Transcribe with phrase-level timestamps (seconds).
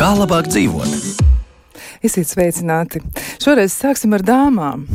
[0.00, 0.88] Kā labāk dzīvot?
[2.00, 3.02] Esiet sveicināti!
[3.40, 4.88] Šoreiz sāksim ar dāmām.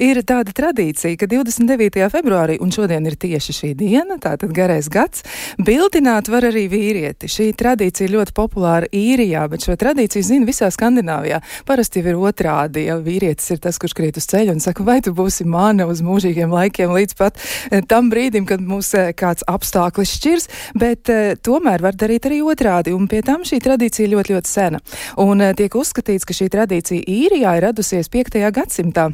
[0.00, 2.06] Ir tāda tradīcija, ka 29.
[2.08, 5.26] februārī, un šodien ir tieši šī diena, tātad garais gads,
[5.60, 7.28] bildināt var arī vīrieti.
[7.28, 11.42] Šī tradīcija ir ļoti populāra īrijā, bet šo tradīciju zina visā Skandināvijā.
[11.68, 15.02] Parasti jau ir otrādi, ja vīrietis ir tas, kurš krīt uz ceļa un saka, vai
[15.04, 17.36] tu būsi mana uz mūžīgiem laikiem līdz pat
[17.68, 22.40] eh, tam brīdim, kad mūs eh, kāds apstākļus šķirs, bet eh, tomēr var darīt arī
[22.40, 24.80] otrādi, un pie tam šī tradīcija ļoti, ļoti sena.
[25.20, 28.40] Un tiek uzskatīts, ka šī tradīcija īrijā ir radusies 5.
[28.48, 29.10] gadsimtā.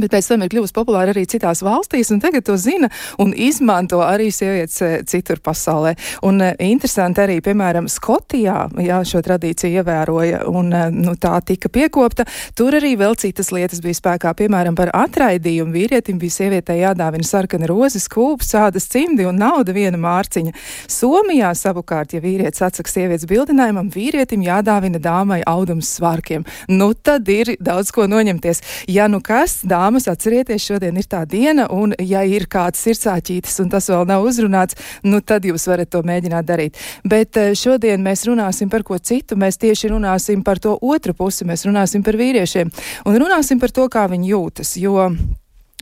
[0.00, 2.90] Bet pēc tam ir kļuvusi populāra arī citās valstīs, un tagad to zina
[3.22, 5.94] un izmanto arī sievietes eh, citur pasaulē.
[6.26, 11.70] Un uh, interesanti arī, piemēram, Skotijā, jā, šo tradīciju ievēroja, un uh, nu, tā tika
[11.72, 12.26] piekopta.
[12.56, 15.74] Tur arī vēl citas lietas bija spēkā, piemēram, par atraidījumu.
[15.76, 20.54] Vīrietim bija sievietei jādāvina sarkana rozes, kūps, sādas cimdi un nauda viena mārciņa.
[20.92, 26.46] Somijā savukārt, ja vīrietis atsaka sievietes bildinājumam, vīrietim jādāvina dāmai audums svārkiem.
[26.72, 28.62] Nu, tad ir daudz ko noņemties.
[28.92, 33.70] Ja nu kas, dāmas, atcerieties, šodien ir tā diena, un ja ir kāds sirdsāķītis un
[33.70, 36.80] tas vēl nav uzrunāts, nu tad jūs varat to mēģināt darīt.
[37.06, 41.46] Bet eh, šodien mēs runāsim par ko citu, mēs tieši runāsim par to otru pusi,
[41.46, 42.72] mēs runāsim par vīriešiem
[43.06, 45.10] un runāsim par to, kā viņi jūtas, jo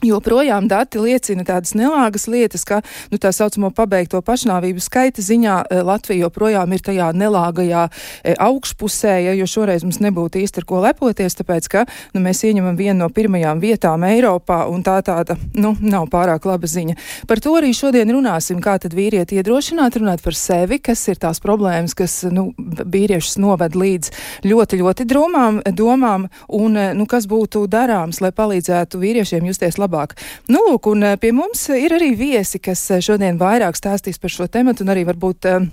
[0.04, 2.80] Joprojām dati liecina tādas nelāgas lietas, ka
[3.12, 9.14] nu, tā saucamo pabeigto pašnāvību skaita ziņā eh, Latvija joprojām ir tajā nelāgajā e, augšpusē,
[9.26, 12.98] ja, jo šoreiz mums nebūtu īsti ar ko lepoties, tāpēc ka nu, mēs ieņemam vienu
[13.02, 16.96] no pirmajām vietām Eiropā, un tā tāda nu, nav pārāk laba ziņa.
[17.30, 21.40] Par to arī šodien runāsim, kā tad vīrieti iedrošināt runāt par sevi, kas ir tās
[21.44, 24.12] problēmas, kas nu, vīriešus noved līdz
[24.48, 29.93] ļoti, ļoti drūmām domām, un eh, nu, kas būtu darāms, lai palīdzētu vīriešiem justies labāk
[29.94, 30.18] labāk.
[30.50, 34.32] Nu, lūk, un eh, pie mums ir arī viesi, kas eh, šodien vairāk stāstīs par
[34.34, 35.66] šo tematu un arī varbūt uh,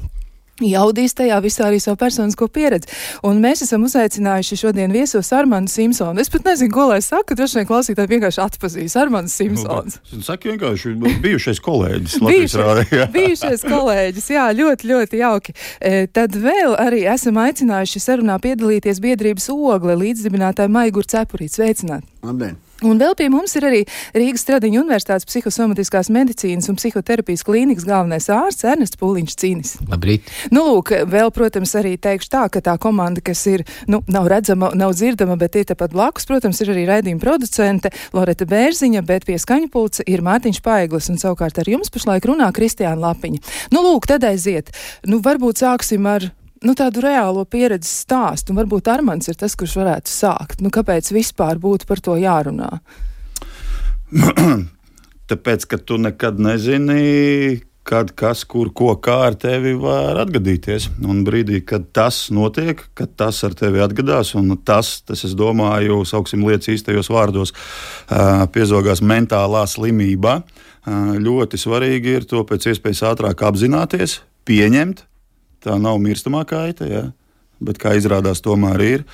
[0.68, 2.90] jaudīs tajā visā arī savu personisko pieredzi.
[3.28, 6.22] Un mēs esam uzaicinājuši šodien viesos Armānu Simpsonu.
[6.22, 9.96] Es pat nezinu, ko lai saka, droši vien klausītāji vienkārši atpazīs Armānu Simpsonu.
[10.12, 10.94] Nu, Saka vienkārši
[11.24, 12.18] bijušais kolēģis.
[12.22, 15.56] bijušais, bijušais kolēģis, jā, ļoti, ļoti jauki.
[15.80, 21.56] E, tad vēl arī esam aicinājuši sarunā piedalīties biedrības ogle līdzdibinātāju Maigur Cepurīt.
[21.58, 22.06] Sveicināt!
[22.26, 22.60] Labdien!
[22.82, 23.82] Un vēl pie mums ir arī
[24.18, 29.76] Rīgas Stradiņa Universitātes psihosomatiskās medicīnas un psihoterapijas klīnikas galvenais ārsts Ernests Pūliņš Cīnis.
[29.92, 30.32] Labrīt!
[30.50, 34.72] Nu, lūk, vēl, protams, arī teikšu tā, ka tā komanda, kas ir, nu, nav redzama,
[34.78, 39.38] nav dzirdama, bet ir tepat blakus, protams, ir arī raidījuma producente Loreta Bērziņa, bet pie
[39.42, 43.46] skaņpulca ir Mārtiņš Paiglis un savukārt ar jums pašlaik runā Kristiāna Lapiņa.
[43.76, 44.74] Nu, lūk, tad aiziet.
[45.06, 46.32] Nu, varbūt sāksim ar
[46.66, 48.54] nu, tādu reālo pieredzes stāstu.
[48.54, 50.62] Un varbūt Armāns ir tas, kurš varētu sākt.
[50.62, 52.72] Nu, kāpēc vispār būtu par to jārunā?
[55.32, 60.90] Tāpēc, ka tu nekad nezini, kad kas, kur, ko, kā ar tevi var atgadīties.
[61.08, 66.02] Un brīdī, kad tas notiek, kad tas ar tevi atgadās, un tas, tas es domāju,
[66.08, 67.56] sauksim lietas īstajos vārdos,
[68.54, 70.42] piezogās mentālā slimībā,
[71.22, 74.20] ļoti svarīgi ir to pēc iespējas ātrāk apzināties,
[74.50, 75.06] pieņemt
[75.64, 77.06] tā nav mirstamā kaita, ja?
[77.62, 79.06] bet kā izrādās, tomēr ir.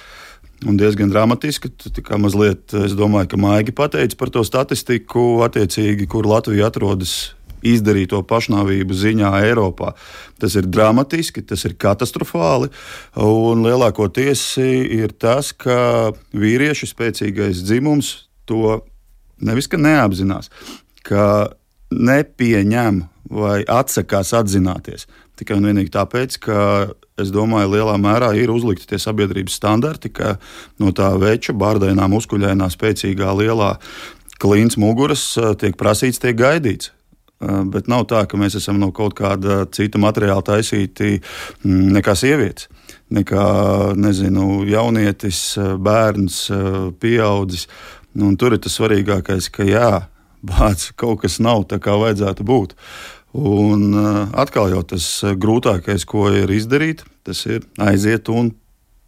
[0.66, 1.70] Un diezgan dramatiski.
[1.70, 7.36] Tā kā mazliet, es domāju, ka Maigi pateica par to statistiku, attiecīgi, kur Latvija atrodas
[7.66, 9.94] izdarīto pašnāvību ziņā Eiropā.
[10.42, 12.72] Tas ir dramatiski, tas ir katastrofāli.
[13.22, 18.14] Un lielākoties ir tas, ka vīriešu spēcīgais dzimums
[18.50, 18.80] to
[19.44, 20.50] nevis neapzinās,
[21.06, 21.54] ka
[21.92, 25.08] nepieņem vai atsakās atzināties.
[25.38, 26.60] Tikai un vienīgi tāpēc, ka
[27.22, 30.38] es domāju, lielā mērā ir uzlikti tie sabiedrības standarti, ka
[30.82, 33.76] no tā veča, bārdainā, muskuļainā, spēcīgā, lielā
[34.42, 35.30] klīns muguras
[35.62, 36.94] tiek prasīts, tiek gaidīts.
[37.38, 42.66] Bet nav tā, ka mēs esam no kaut kāda cita materiāla taisīti mm, nekā sievietes,
[43.14, 43.44] nekā
[43.94, 45.42] nezinu, jaunietis,
[45.78, 46.40] bērns,
[46.98, 47.68] pieaudzis.
[48.18, 49.92] Un tur ir tas svarīgākais, ka jā,
[50.50, 52.74] bācis kaut kas nav tā, kā vajadzētu būt.
[52.74, 58.54] Uh, Un uh, atkal jau tas uh, grūtākais, ko ir izdarīt, tas ir aiziet un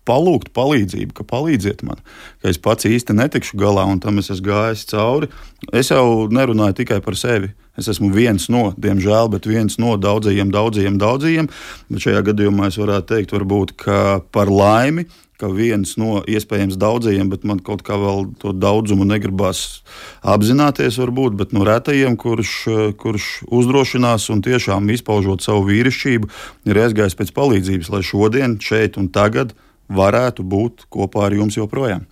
[0.10, 2.02] palūgt palīdzību, ka palīdziet man,
[2.42, 5.30] ka es pats īsti netikšu galā, un tam es esmu gājis cauri.
[5.76, 7.52] Es jau nerunāju tikai par sevi.
[7.80, 11.48] Es esmu viens no, diemžēl, bet viens no daudzajiem, daudzajiem, daudzajiem.
[11.88, 13.76] Bet šajā gadījumā es varētu teikt, varbūt,
[14.36, 15.06] par laimi,
[15.40, 19.82] ka viens no iespējams daudzajiem, bet man kaut kā vēl to daudzumu negribas
[20.22, 22.54] apzināties, varbūt, bet no retajiem, kurš,
[23.00, 26.32] kurš uzdrošinās un tiešām izpaužot savu vīrišķību,
[26.68, 29.56] ir aizgājis pēc palīdzības, lai šodien, šeit un tagad
[29.90, 32.06] varētu būt kopā ar jums joprojām.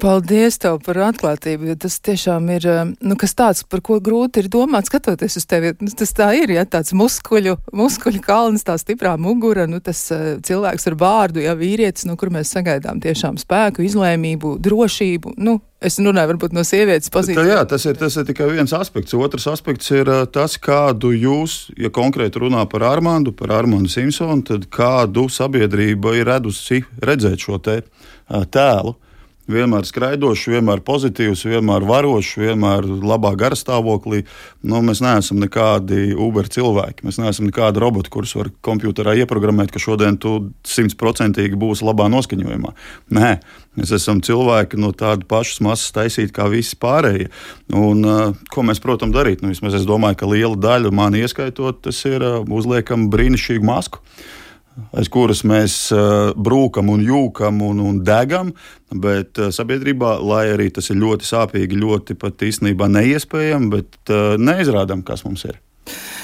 [0.00, 4.40] Paldies tev par atklātību, jo tas tiešām ir eh, nu, kas tāds, par ko grūti
[4.40, 5.74] ir domāt, skatoties uz tevi.
[5.84, 10.22] Nu, tas tā ir, ja tāds muskuļu, muskuļu kalns, tā stiprā mugura, nu, tas uh,
[10.44, 15.36] cilvēks ar vārdu, ja vīrietis, no kur mēs sagaidām tiešām spēku, izlēmību, drošību.
[15.42, 17.48] Nu, Es runāju varbūt no sievietes pozīcijas.
[17.48, 19.16] Jā, tas ir, tas ir tikai viens aspekts.
[19.18, 24.44] Otrs aspekts ir uh, tas, kādu jūs, ja konkrēti runā par Armāndu, par Armāndu Simpsonu,
[24.46, 27.80] tad kādu sabiedrība ir redusi redzēt šo te,
[28.30, 28.94] tēlu.
[28.94, 29.08] Uh,
[29.50, 34.22] vienmēr skraidošs, vienmēr pozitīvs, vienmēr varošs, vienmēr labā garastāvoklī.
[34.66, 37.06] Nu, mēs neesam nekādi Uber cilvēki.
[37.06, 40.36] Mēs neesam nekādi roboti, kurus var kompjutorā ieprogrammēt, ka šodien tu
[40.68, 42.74] simtprocentīgi būsi labā noskaņojumā.
[43.18, 43.32] Nē,
[43.78, 47.30] mēs esam cilvēki no tādas pašas masas taisīti kā visi pārējie.
[47.78, 49.42] Un, uh, ko mēs, protams, darīt?
[49.42, 54.04] Nu, vismaz es domāju, ka liela daļa man ieskaitot, tas ir uh, uzliekam brīnišķīgu masku
[54.96, 58.52] aiz kuras mēs uh, brūkam un jūkam un, un degam,
[58.92, 64.34] bet uh, sabiedrībā, lai arī tas ir ļoti sāpīgi, ļoti pat īstenībā neiespējami, bet uh,
[64.40, 65.60] neizrādām, kas mums ir.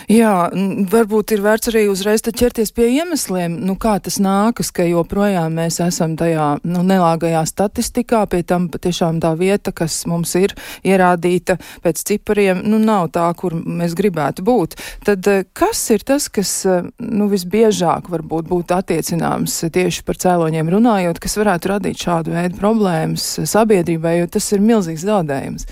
[0.08, 0.48] Jā,
[0.88, 5.82] varbūt ir vērts arī uzreiz ķerties pie iemesliem, nu, kā tas nākas, ka joprojām mēs
[5.84, 12.00] esam tajā nu, nelāgajā statistikā, pie tam patiešām tā vieta, kas mums ir ierādīta pēc
[12.08, 14.78] cipariem, nu, nav tā, kur mēs gribētu būt.
[15.04, 20.72] Tad eh, kas ir tas, kas eh, nu, visbiežāk varbūt būtu attiecināms tieši par cēloņiem
[20.72, 25.68] runājot, kas varētu radīt šādu veidu problēmas sabiedrībai, jo tas ir milzīgs zaudējums.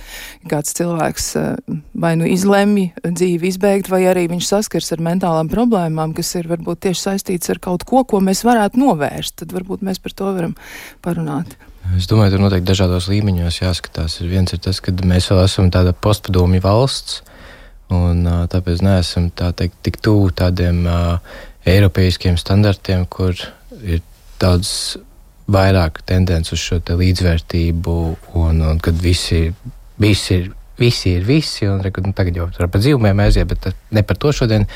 [0.53, 6.15] Kāds cilvēks eh, vai nu izlemj dzīvi izbeigt, vai arī viņš saskars ar mentālām problēmām,
[6.17, 10.03] kas ir varbūt tieši saistīts ar kaut ko, ko mēs varētu novērst, tad varbūt mēs
[10.03, 10.57] par to varam
[11.05, 11.57] parunāt.
[11.95, 14.19] Es domāju, tur noteikti dažādos līmeņos jāskatās.
[14.27, 17.21] Viens ir tas, ka mēs vēl esam tāda postpadomju valsts,
[17.95, 21.37] un tāpēc neesam tā teikt tik tuvu tādiem uh,
[21.67, 23.39] eiropeiskiem standartiem, kur
[23.83, 24.03] ir
[24.43, 24.97] daudz
[25.51, 27.97] vairāk tendence uz šo līdzvērtību,
[28.41, 29.47] un, un kad visi,
[30.03, 34.19] visi ir visi ir visi, un nu, tagad jau par dzīvumiem aiziet, bet ne par
[34.21, 34.67] to šodien.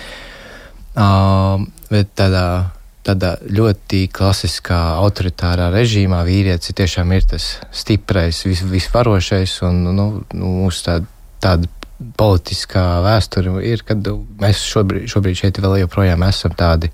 [0.90, 2.70] Uh, bet tādā,
[3.06, 10.54] tādā ļoti klasiskā, autoritārā režīmā vīrietis tiešām ir tas stiprais, vis, visvarošais, un nu, nu,
[10.64, 11.06] mūsu tāda,
[11.40, 11.70] tāda
[12.16, 14.08] politiskā vēsture ir, kad
[14.40, 16.90] mēs šobrīd, šobrīd šeit vēl joprojām esam tādi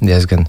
[0.00, 0.46] diezgan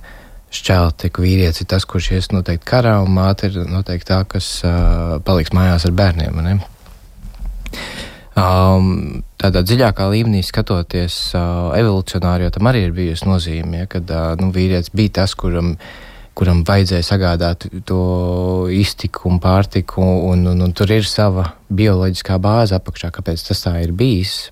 [0.51, 4.47] šķelti, ka vīrietis ir tas, kurš ies noteikti karā, un māte ir noteikti tā, kas
[4.67, 6.39] uh, paliks mājās ar bērniem.
[6.43, 6.57] Ne?
[8.31, 14.37] Um, tādā dziļākā līmenī skatoties, uh, evolūcionāri tam arī ir bijusi nozīme, ja, kad uh,
[14.39, 15.73] nu, vīrietis bija tas, kuram,
[16.39, 17.99] kuram vajadzēja sagādāt to
[18.71, 23.75] iztiku un pārtiku, un, un, un tur ir sava bioloģiskā bāze apakšā, kāpēc tas tā
[23.83, 24.45] ir bijis.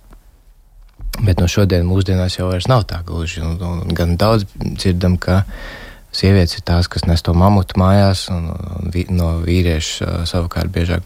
[1.23, 3.41] Bet no šodienas mūsdienās jau nav tā gluži.
[3.43, 5.45] Un, un gan daudz dzirdam, ka
[6.15, 10.71] sievietes ir tās, kas nes to mamutu mājās, un, un vi, no vīrieša uh, savukārt
[10.73, 11.05] biežāk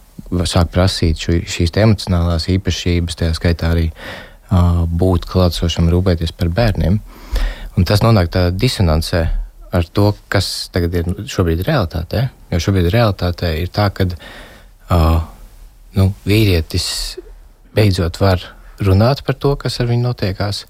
[0.50, 7.00] sāk prasīt šo, šīs emocionālās īpašības, tajā skaitā arī uh, būt klātsošam, rūpēties par bērniem.
[7.78, 9.24] Un tas nonāk tādā disonancē
[9.74, 12.28] ar to, kas tagad ir šobrīd realitātē.
[12.54, 15.22] Jo šobrīd realitātē ir tā, ka uh,
[15.98, 16.88] nu, vīrietis
[17.74, 18.44] beidzot var
[18.84, 20.66] runāt par to, kas ar viņu notiekās.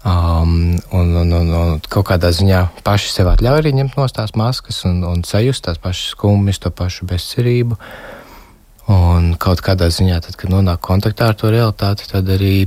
[0.00, 4.32] Um, un, un, un, un kaut kādā ziņā paši sev atļauj arī ņemt no tās
[4.32, 7.76] maskas un, un sajust tās pašas skumjas, to pašu bezcerību.
[7.76, 8.16] Uh,
[8.90, 12.64] Un kaut kādā ziņā, tad, kad nonāk kontaktā ar to realitāti, tad arī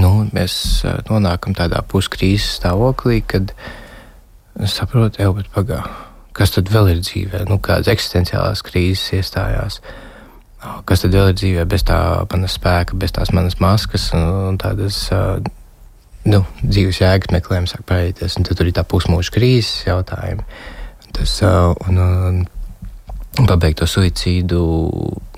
[0.00, 3.52] nu, mēs eh, nonākam tādā puskrīzes stāvoklī, kad
[4.66, 5.84] saprotam, jau bet pagā,
[6.34, 9.78] kas tad vēl ir dzīvē, nu, kādas eksistenciālās krīzes iestājās.
[10.58, 11.98] Kas tad vēl ir dzīvē bez tā
[12.32, 15.36] manas spēka, bez tās manas maskas un, un tādas uh,
[16.28, 18.36] nu, dzīves jēgas meklējums sāk parādīties.
[18.38, 20.44] Tad tur ir tā pusmūža krīzes jautājumi.
[21.16, 24.60] Tas, uh, un, un, pabeigto suicīdu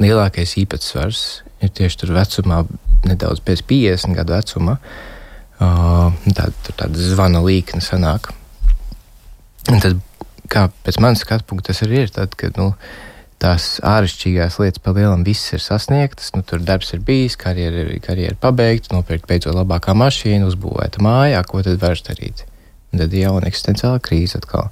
[0.00, 1.24] lielākais īpatsvars
[1.60, 2.62] ir tieši tur vecumā,
[3.06, 4.78] nedaudz pēc 50 gadu vecuma.
[5.60, 8.30] Uh, tā, tur tāda zvana līkne sanāk.
[9.68, 9.98] Un tad,
[10.50, 12.72] kā pēc manas skatu punkta, tas arī ir tad, kad nu,
[13.40, 16.32] tās āršķirīgās lietas pa lielam viss ir sasniegtas.
[16.36, 21.64] Nu, tur darbs ir bijis, karjera, karjera pabeigta, nopirkt beidzot labākā mašīna, uzbūvēta mājā, ko
[21.66, 22.44] tad vairs darīt.
[22.90, 24.70] Un tad jauna eksistenciāla krīze atkal.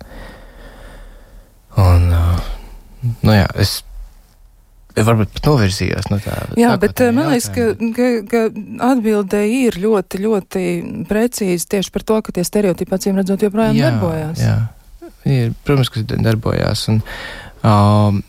[1.78, 2.48] Un, uh,
[3.22, 3.78] nu, jā, es
[5.04, 6.34] varbūt pat novirzījos no tā.
[6.58, 8.42] Jā, bet eh, man liekas, ka, ka, ka
[8.88, 10.64] atbildē ir ļoti, ļoti
[11.08, 14.42] precīzi tieši par to, ka tie stereotipi acīm redzot joprojām jā, darbojās.
[14.42, 14.56] Jā.
[15.28, 16.84] ir, protams, kas darbojās.
[16.92, 17.00] Un,
[17.62, 18.20] um,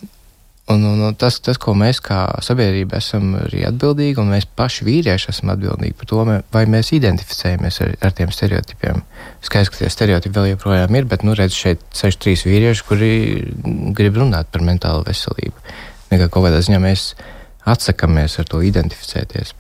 [0.69, 4.85] Un, un, un tas, tas, ko mēs kā sabiedrība esam arī atbildīgi, un mēs paši
[4.85, 9.01] vīrieši esam atbildīgi par to, vai mēs identificējamies ar, ar tiem stereotipiem.
[9.45, 13.09] Skaidrs, ka tie stereotipi vēl joprojām ir, bet, nu, redz, šeit sēž trīs vīrieši, kuri
[13.97, 15.57] grib runāt par mentālo veselību.
[16.13, 17.07] Nekā kaut kādā ziņā mēs
[17.69, 19.55] atsakamies ar to identificēties.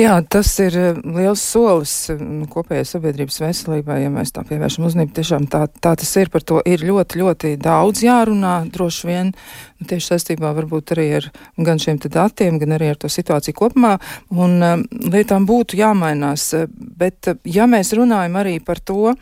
[0.00, 5.14] Jā, tas ir eh, liels solis nu, kopējai sabiedrības veselībai, ja mēs tā pievēršam uzmanību.
[5.16, 9.88] Tiešām tā, tā tas ir, par to ir ļoti, ļoti daudz jārunā, droši vien, nu,
[9.88, 11.28] tieši saistībā varbūt arī ar
[11.62, 13.94] gan šiem datiem, gan arī ar to situāciju kopumā,
[14.34, 14.82] un um,
[15.14, 16.50] lietām būtu jāmainās.
[16.72, 19.14] Bet, ja mēs runājam arī par to,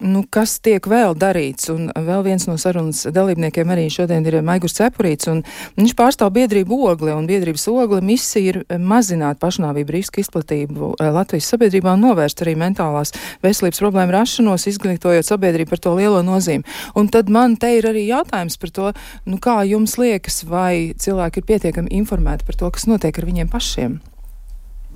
[0.00, 1.68] Nu, kas tiek vēl darīts?
[1.68, 5.42] Un vēl viens no sarunas dalībniekiem arī šodien ir Maigurs Cepurīts, un
[5.76, 11.50] viņš pārstāv biedrību ogli, un biedrības ogli misija ir mazināt pašnāvību risku izplatību eh, Latvijas
[11.52, 13.12] sabiedrībā un novērst arī mentālās
[13.44, 16.64] veselības problēmu rašanos, izglītojot sabiedrību par to lielo nozīmi.
[16.96, 18.94] Un tad man te ir arī jautājums par to,
[19.28, 23.52] nu, kā jums liekas, vai cilvēki ir pietiekami informēti par to, kas notiek ar viņiem
[23.52, 24.00] pašiem?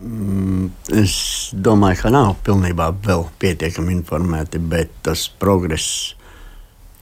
[0.04, 1.14] Mm, es
[1.56, 6.12] domāju, ka nav pilnībā vēl pietiekami informēti, bet tas progress,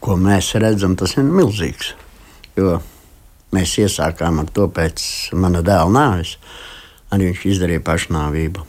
[0.03, 1.97] ko mēs redzam, tas ir milzīgs.
[2.55, 2.79] Jo
[3.53, 5.03] mēs iesākām ar to pēc
[5.35, 6.37] mana dēla nāves.
[7.13, 8.67] Arī viņš izdarīja pašnāvību.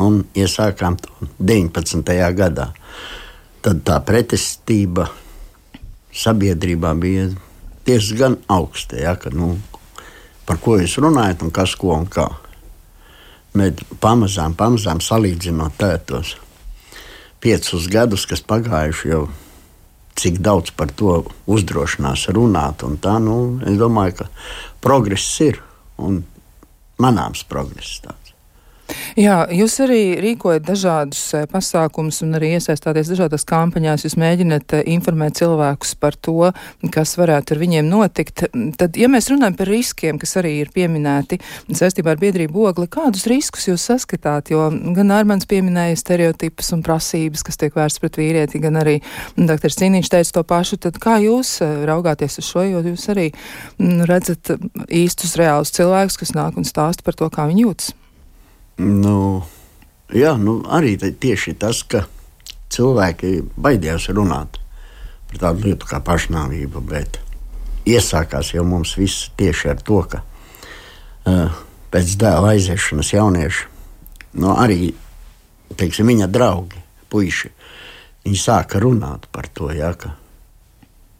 [0.00, 2.16] Un iesākām to 19.
[2.38, 2.70] gadā.
[3.60, 5.10] Tad tā pretestība
[6.16, 7.28] sabiedrībā bija
[7.84, 8.96] diezgan augsta.
[9.04, 9.58] Ja, ka, nu,
[10.48, 12.30] par ko jūs runājat un kas ko un kā.
[13.56, 16.36] Bet pamazām, pamazām salīdzinot tētos
[17.42, 19.24] piecus gadus, kas pagājuši jau
[20.20, 22.84] cik daudz par to uzdrošinās runāt.
[23.02, 24.28] Tā, nu, es domāju, ka
[24.84, 25.62] progress ir
[25.98, 26.22] un
[27.00, 28.00] manāms progress.
[28.04, 28.19] Tā.
[29.18, 34.04] Jā, jūs arī rīkojat dažādus eh, pasākumus un arī iesaistāties dažādās kampaņās.
[34.06, 36.50] Jūs mēģināt eh, informēt cilvēkus par to,
[36.94, 38.44] kas varētu ar viņiem notikt.
[38.78, 43.26] Tad, ja mēs runājam par riskiem, kas arī ir pieminēti saistībā ar biedrību ogli, kādus
[43.30, 44.52] riskus jūs saskatāt?
[44.54, 49.00] Jo gan Armāns pieminēja stereotipus un prasības, kas tiek vērsts pret vīrieti, gan arī
[49.36, 49.74] dr.
[49.74, 50.80] Cīniņš teica to pašu.
[50.86, 53.30] Tad kā jūs eh, raugāties uz šo, jo jūs arī
[54.10, 54.54] redzat
[54.86, 57.96] īstus reālus cilvēkus, kas nāk un stāsta par to, kā viņi jūtas?
[58.80, 59.42] Nu,
[60.08, 62.06] jā, nu, arī tieši tas, ka
[62.72, 64.56] cilvēki baidījās runāt
[65.28, 67.18] par tādu lietu kā pašnāvība, bet
[67.88, 71.60] iesākās jau mums viss tieši ar to, ka uh,
[71.92, 73.68] pēc dēla aiziešanas jaunieši,
[74.40, 74.94] nu, arī
[75.76, 76.80] teiksim, viņa draugi,
[77.12, 77.52] puiši,
[78.24, 79.68] viņi sāka runāt par to.
[79.76, 80.14] Ja, ka,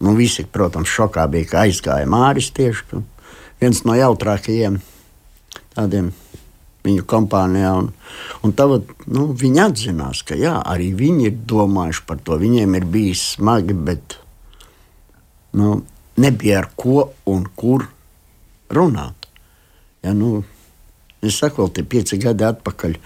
[0.00, 3.04] nu, visi, protams, šokā bija, ka aizgāja Māris tieši
[3.60, 4.80] viens no jautrākajiem
[5.76, 6.10] tādiem
[6.86, 7.72] viņu kompānijā.
[7.82, 7.90] Un,
[8.46, 12.38] un tad nu, viņi atzinās, ka jā, arī viņi ir domājuši par to.
[12.40, 14.16] Viņiem ir bijis smagi, bet
[15.58, 15.80] nu,
[16.20, 17.88] nebija ar ko un kur
[18.70, 19.28] runāt.
[20.04, 20.40] Ja, nu,
[21.20, 22.98] es saku, vēl tie pieci gadi atpakaļ.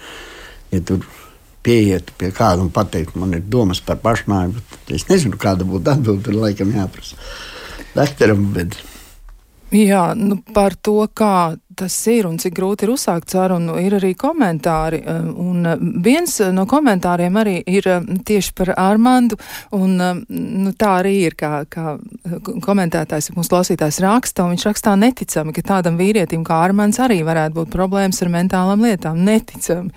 [0.73, 1.03] Ja tur
[1.65, 4.61] pieiet pie kāda un pateikt, man ir domas par pašnāvību,
[4.93, 6.25] es nezinu, kāda būtu atbilde.
[6.27, 7.17] Tur laikam jāprasa
[7.95, 8.51] doktoram.
[8.55, 8.77] Bet...
[9.75, 14.13] Jā, nu par to, kā tas ir un cik grūti ir uzsākt sarunu, ir arī
[14.17, 15.01] komentāri.
[15.05, 19.37] Um, un um, viens no komentāriem arī ir um, tieši par Armandu,
[19.75, 21.95] un nu, tā arī ir, kā, kā
[22.65, 27.59] komentētājs, mūsu klausītājs raksta, un viņš rakstā neticami, ka tādam vīrietim kā Armands arī varētu
[27.59, 29.21] būt problēmas ar mentālām lietām.
[29.25, 29.93] Neticami.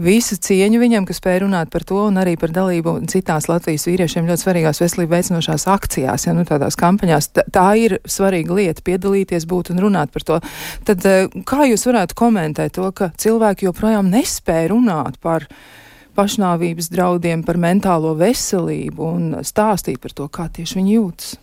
[0.00, 4.28] Visu cieņu viņam, kas spēja runāt par to, un arī par dalību citās Latvijas vīriešiem
[4.28, 7.30] ļoti svarīgās veselību veicinošās akcijās, ja nu tādās kampaņās.
[7.36, 10.40] Tā, tā ir svarīga lieta piedalīties, būt un runāt par to.
[10.88, 11.04] Tad,
[11.48, 15.46] kā jūs varētu komentēt to, ka cilvēki joprojām nespēja runāt par
[16.18, 21.38] pašnāvības draudiem, par mentālo veselību un stāstīt par to, kā tieši viņi jūtas?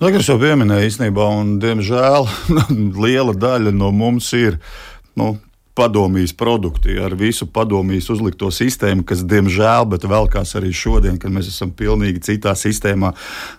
[0.00, 2.28] Lekars jau pieminēja īstenībā, un diemžēl
[3.04, 4.56] liela daļa no mums ir
[5.20, 5.34] nu,
[5.80, 11.48] padomjas produkti ar visu padomjas uzlikto sistēmu, kas, diemžēl, bet velkās arī šodien, kad mēs
[11.52, 13.12] esam pilnīgi citā sistēmā,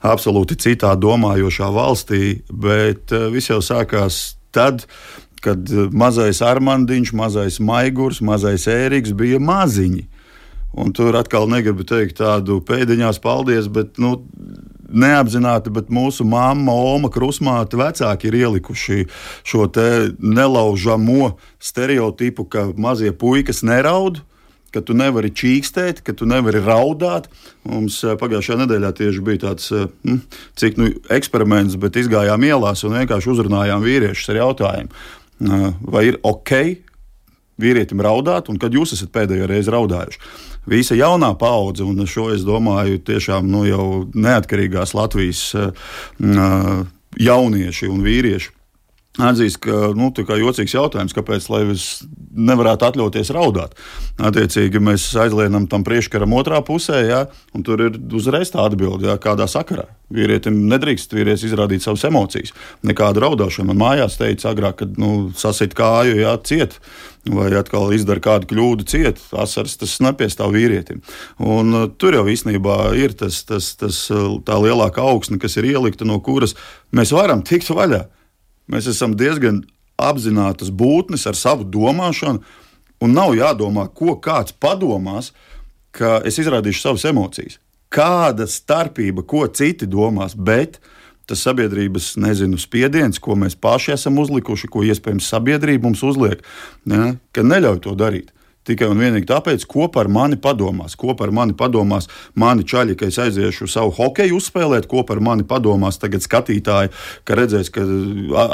[0.06, 2.42] absolūti citā domājošā valstī.
[2.52, 4.86] Bet eh, viss jau sākās tad,
[5.44, 10.08] kad eh, mazais Armandiņš, mazais Maigurs, mazais Ēriks bija maziņi.
[10.72, 14.22] Un tur atkal negribu teikt tādu pēdiņās paldies, bet nu,
[14.88, 19.06] neapzināti, bet mūsu mamma, oma, krusmāte, vecāki ir ielikuši
[19.48, 19.68] šo
[20.20, 24.24] nelaužamo stereotipu, ka mazie puikas neraud.
[24.72, 27.26] Ka tu nevari čīkstēt, ka tu nevari raudāt.
[27.68, 30.22] Mums eh, pagājušajā nedēļā tieši bija tāds hm,
[30.56, 35.02] cik nu, eksperiments, bet izgājām ielās un vienkārši uzrunājām vīriešus ar jautājumu
[35.42, 36.54] vai ir ok
[37.62, 40.22] vīrietim raudāt, un kad jūs esat pēdējo reizi raudājuši.
[40.70, 45.72] Visa jaunā paudze, un šo es domāju, tiešām nu, jau neatkarīgās Latvijas uh,
[47.18, 48.54] jaunieši un vīrieši
[49.20, 51.86] Atzīst, ka nu, jocīgs jautājums, kāpēc es
[52.32, 53.74] nevarētu atļauties raudāt.
[54.16, 59.18] Attiecīgi, mēs aizliedam tam priekškaram otrā pusē, ja, un tur ir uzreiz tā atbilde, ja,
[59.20, 59.90] kādā sakarā.
[60.16, 62.54] Vīrietim nedrīkst vīrietis izrādīt savas emocijas.
[62.88, 63.74] Nekāda raudāšana.
[63.74, 66.80] Man mājās teica, agrāk, kad nu, sasit kāju, ja, ciet.
[67.28, 71.04] Vai atkal izdara kādu kļūdu, ciet, asaras tas nepiestāv vīrietim.
[71.44, 75.68] Un, uh, tur jau īstenībā ir tas, tas, tas, uh, tā lielākā augsne, kas ir
[75.76, 76.56] ielikta, no kuras
[76.96, 78.06] mēs varam tikt vaļā.
[78.72, 79.62] Mēs esam diezgan
[80.02, 82.42] apzinātas būtnes ar savu domāšanu,
[83.02, 85.32] un nav jādomā, ko kāds padomās,
[85.92, 87.60] ka es izrādīšu savas emocijas.
[87.92, 90.80] Kāda starpība, ko citi domās, bet
[91.28, 96.42] tas sabiedrības nezinu, spiediens, ko mēs paši esam uzlikuši, ko iespējams sabiedrība mums uzliek,
[96.88, 98.32] ne, ka neļauj to darīt.
[98.62, 100.94] Tikai un vienīgi tāpēc, ko par mani padomās.
[101.00, 102.06] Ko par mani padomās
[102.38, 106.92] mani čaļi, ka es aiziešu savu hokeju uzspēlēt, ko par mani padomās tagad skatītāji,
[107.26, 107.82] ka redzēs, ka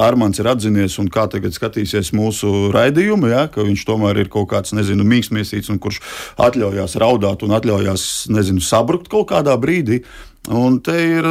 [0.07, 4.47] Armāns ir atzinies un kā tagad skatīsies mūsu raidījumu, ja, ka viņš tomēr ir kaut
[4.53, 5.99] kāds, nezinu, mīksmiesīts un kurš
[6.39, 10.05] atļaujās raudāt un atļaujās, nezinu, sabrukt kaut kādā brīdī.
[10.47, 11.25] Un te ir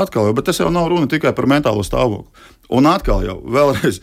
[0.00, 2.32] atkal, bet tas jau nav runa tikai par mentālo stāvokli.
[2.72, 4.00] Un atkal, jau vēlreiz,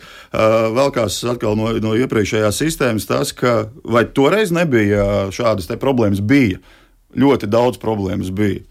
[0.76, 6.60] vēl kāds no, no iepriekšējās sistēmas, tas, ka vai toreiz nebija šādas problēmas, bija
[7.18, 8.30] ļoti daudz problēmas.
[8.34, 8.66] Bija.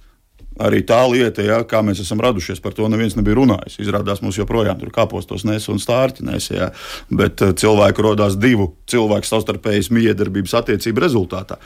[0.60, 3.77] Arī tā lieta, ja, kā mēs esam radušies, par to neviens nebija runājis.
[3.79, 6.68] Izrādās, mums joprojām tur kāpostos nesa un stārķi nesa, ja,
[7.08, 11.62] bet cilvēki radās divu cilvēku savstarpējas miedarbības attiecību rezultātā.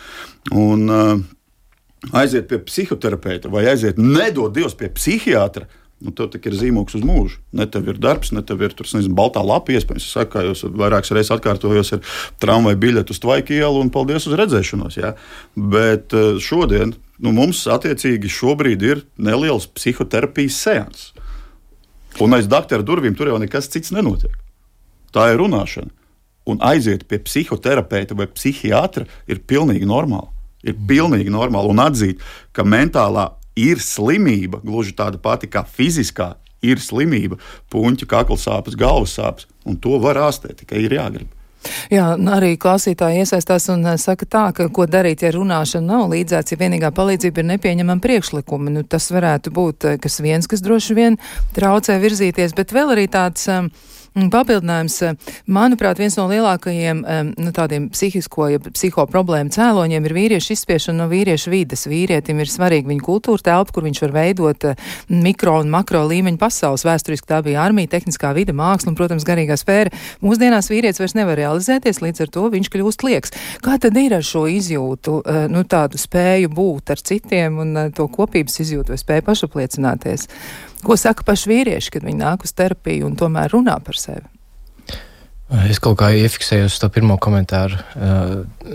[0.53, 0.85] Un,
[2.11, 5.65] aiziet pie psihoterapeita vai aiziet, nedod Dievs, pie psihiatra.
[6.03, 7.39] Nu, tev ir zīmogs uz mūžu.
[7.55, 9.71] Ne tev ir darbs, ne tev ir tur, nezinu, baltā lapa.
[9.71, 14.27] Iespējams, es saku, jau vairākas reizes atkārtojos, ir tramvaja biļete uz Tvaika ielu un paldies
[14.27, 14.99] uz redzēšanos.
[14.99, 15.13] Ja?
[15.55, 16.91] Bet eh, šodien
[17.23, 21.09] nu, mums attiecīgi šobrīd ir neliels psihoterapijas seans.
[22.21, 24.35] Un aiz doktora durvīm tur jau nekas cits nenotiek.
[25.15, 25.89] Tā ir runāšana.
[26.51, 30.33] Un aiziet pie psihoterapeita vai psihiatra ir pilnīgi normāli
[30.63, 32.21] ir pilnīgi normāli un atzīt,
[32.55, 33.29] ka mentālā
[33.59, 36.33] ir slimība, gluži tāda pati kā fiziskā.
[36.63, 37.35] Ir slimība,
[37.73, 41.31] puņķa, kakla sāpes, galvas sāpes, un to var ārstēt, tikai ir jāgrib.
[41.91, 46.59] Jā, arī klausītāji iesaistās un saka tā, ka ko darīt, ja runāšana nav līdzēts, ja
[46.59, 48.73] vienīgā palīdzība ir nepieņemama priekšlikumi.
[48.77, 51.19] Nu, tas varētu būt kas viens, kas droši vien
[51.55, 53.47] traucē virzīties, bet vēl arī tāds.
[53.51, 53.71] Um,
[54.13, 57.03] Papildinājums, eh, manuprāt, viens no lielākajiem
[57.37, 61.87] nu, tādiem psihisko, ja psiho problēmu cēloņiem ir vīriešu izspiešana no vīriešu vides.
[61.89, 64.75] Vīrietim ir svarīga viņa kultūra telpa, kur viņš var veidot eh,
[65.09, 66.85] mikro un makro līmeņu pasaules.
[66.85, 69.93] Vēsturiski tā bija armija, tehniskā vide, māksla un, protams, garīgā sfēra.
[70.23, 73.33] Mūsdienās vīrietis vairs nevar realizēties, līdz ar to viņš kļūst lieks.
[73.65, 78.07] Kā tad ir ar šo izjūtu, eh, nu, tādu spēju būt ar citiem un to
[78.07, 80.29] kopības izjūtu vai spēju pašapliecināties?
[80.83, 84.27] Ko saka paši vīrieši, kad viņi nāk uz terapiju un tomēr runā par sevi?
[85.69, 88.31] Es kaut kā iefiksēju uz to pirmo komentāru uh,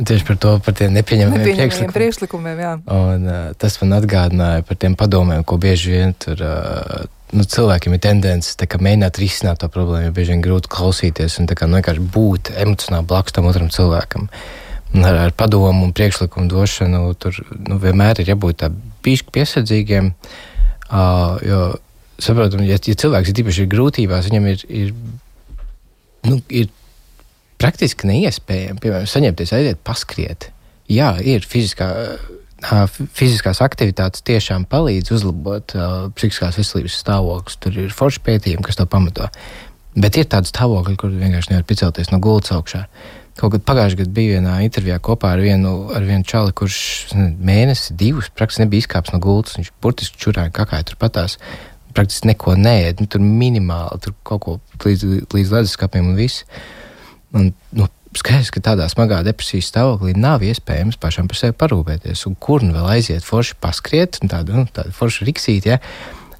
[0.06, 1.94] tieši par to, par tiem nepieņemamiem priekšlikumiem.
[1.96, 2.72] priekšlikumiem jā.
[2.94, 6.38] Un, uh, tas man atgādināja par tiem padomiem, ko bieži vien tur.
[6.38, 11.50] Uh, nu, cilvēkiem ir tendence kā, mēģināt risināt to problēmu, bieži vien grūti klausīties un
[11.50, 14.28] kā, nu, vienkārši būt emocionāli blakus tam otram cilvēkam.
[15.02, 20.14] Ar, ar padomu un priekšlikumu došanu tur nu, vienmēr ir jābūt tādiem piesardzīgiem.
[20.88, 21.62] Uh, jo
[22.22, 24.92] saprotam, ja, ja cilvēks ir īpaši grūtībās, viņam ir, ir,
[26.26, 26.70] nu, ir
[27.58, 30.50] praktiski neiespējami, piemēram, saņemties, aiziet, paskriet.
[30.90, 31.92] Jā, ir fiziskā.
[33.14, 37.58] Fiziskās aktivitātes tiešām palīdz uzlabot uh, psihiskās veselības stāvokli.
[37.62, 39.28] Tur ir forši pētījumi, kas to pamato.
[39.94, 42.80] Bet ir tādi stāvokļi, kur vienkārši nevar piecelties no gultas augšā.
[43.38, 46.80] Kaut kad pagājušajā gadā bija vienā intervijā kopā ar vienu, ar vienu čali, kurš
[47.14, 49.54] mēnesi, divus praktiski nebija izkāpis no gultas.
[49.60, 51.38] Viņš burtiski čurāja kakāju turpatās
[51.98, 53.02] praktiski neko neēd.
[53.02, 56.46] Nu, tur minimāli tur kaut ko līdz, līdz leduskapiem un viss.
[57.34, 62.24] Un, nu, Skaidrs, ka tādā smagā depresijas stāvoklī nav iespējams pašam par sevi parūpēties.
[62.30, 65.68] Un kur nu vēl aiziet, forši paskriet, tādu, nu, tādu foršu riksīt.
[65.68, 65.76] Ja?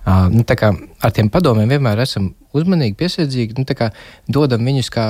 [0.08, 0.72] Uh, nu, kā,
[1.04, 3.90] ar tiem padomiem vienmēr esam uzmanīgi, piesardzīgi, nu, kā,
[4.32, 5.06] dodam viņus kā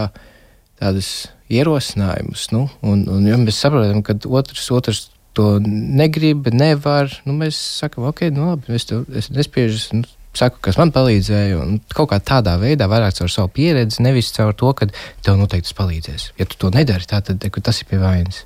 [0.83, 1.13] tādus
[1.47, 2.49] ierosinājumus.
[2.53, 5.05] Nu, un, un, ja mēs saprotam, ka otrs, otrs
[5.39, 10.03] to negrib, nevar, nu, mēs sakam, ok, nu, labi, es tev es nespiežu.
[10.03, 11.63] Nu, saku, kas man palīdzēja.
[11.95, 15.79] Kaut kā tādā veidā, vairāk caur savu pieredzi, nevis caur to, ka tev noteikti tas
[15.81, 16.29] palīdzēs.
[16.41, 18.45] Ja tu to nedari, tā, tad tas ir pie vainas.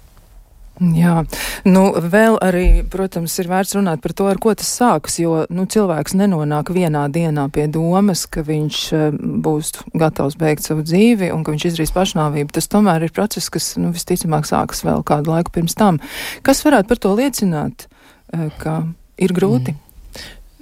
[0.81, 1.21] Jā,
[1.69, 5.67] nu, vēl arī, protams, ir vērts runāt par to, ar ko tas sākas, jo nu,
[5.71, 9.05] cilvēks nenonāk vienā dienā pie domas, ka viņš uh,
[9.45, 12.57] būs gatavs beigt savu dzīvi un ka viņš izdarīs pašnāvību.
[12.57, 16.01] Tas tomēr ir process, kas nu, visticamāk sākas vēl kādu laiku pirms tam.
[16.43, 18.81] Kas varētu par to liecināt, uh, ka
[19.21, 19.77] ir grūti?
[19.77, 19.92] Mm.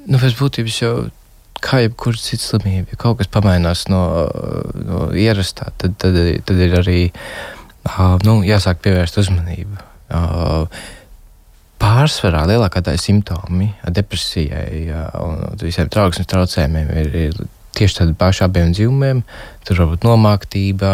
[0.09, 0.95] Nu, pēc būtības jau
[1.61, 4.01] kā jebkura cita slimība, ja kaut kas pamainās no,
[4.81, 6.17] no ierastā, tad, tad,
[6.49, 7.01] tad ir arī
[8.25, 9.89] nu, jāsāk pievērst uzmanību
[11.81, 14.89] pārsvarā lielākā daļa simptomi depresijai
[15.23, 17.39] un visiem trauksmes traucējumiem ir, ir
[17.77, 19.23] tieši tādi paši abiem dzīvumiem.
[19.65, 20.91] Tur var būt nomāktība,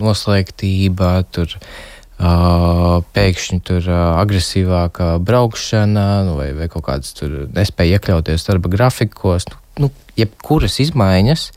[0.00, 1.68] noslēgtība, tur uh,
[2.18, 7.16] pēkšņi tur agresīvāka braukšana nu, vai, vai kaut kādas
[7.54, 9.48] nespēja iekļauties darba grafikos.
[9.50, 11.48] Nu, nu, jebkuras izmaiņas,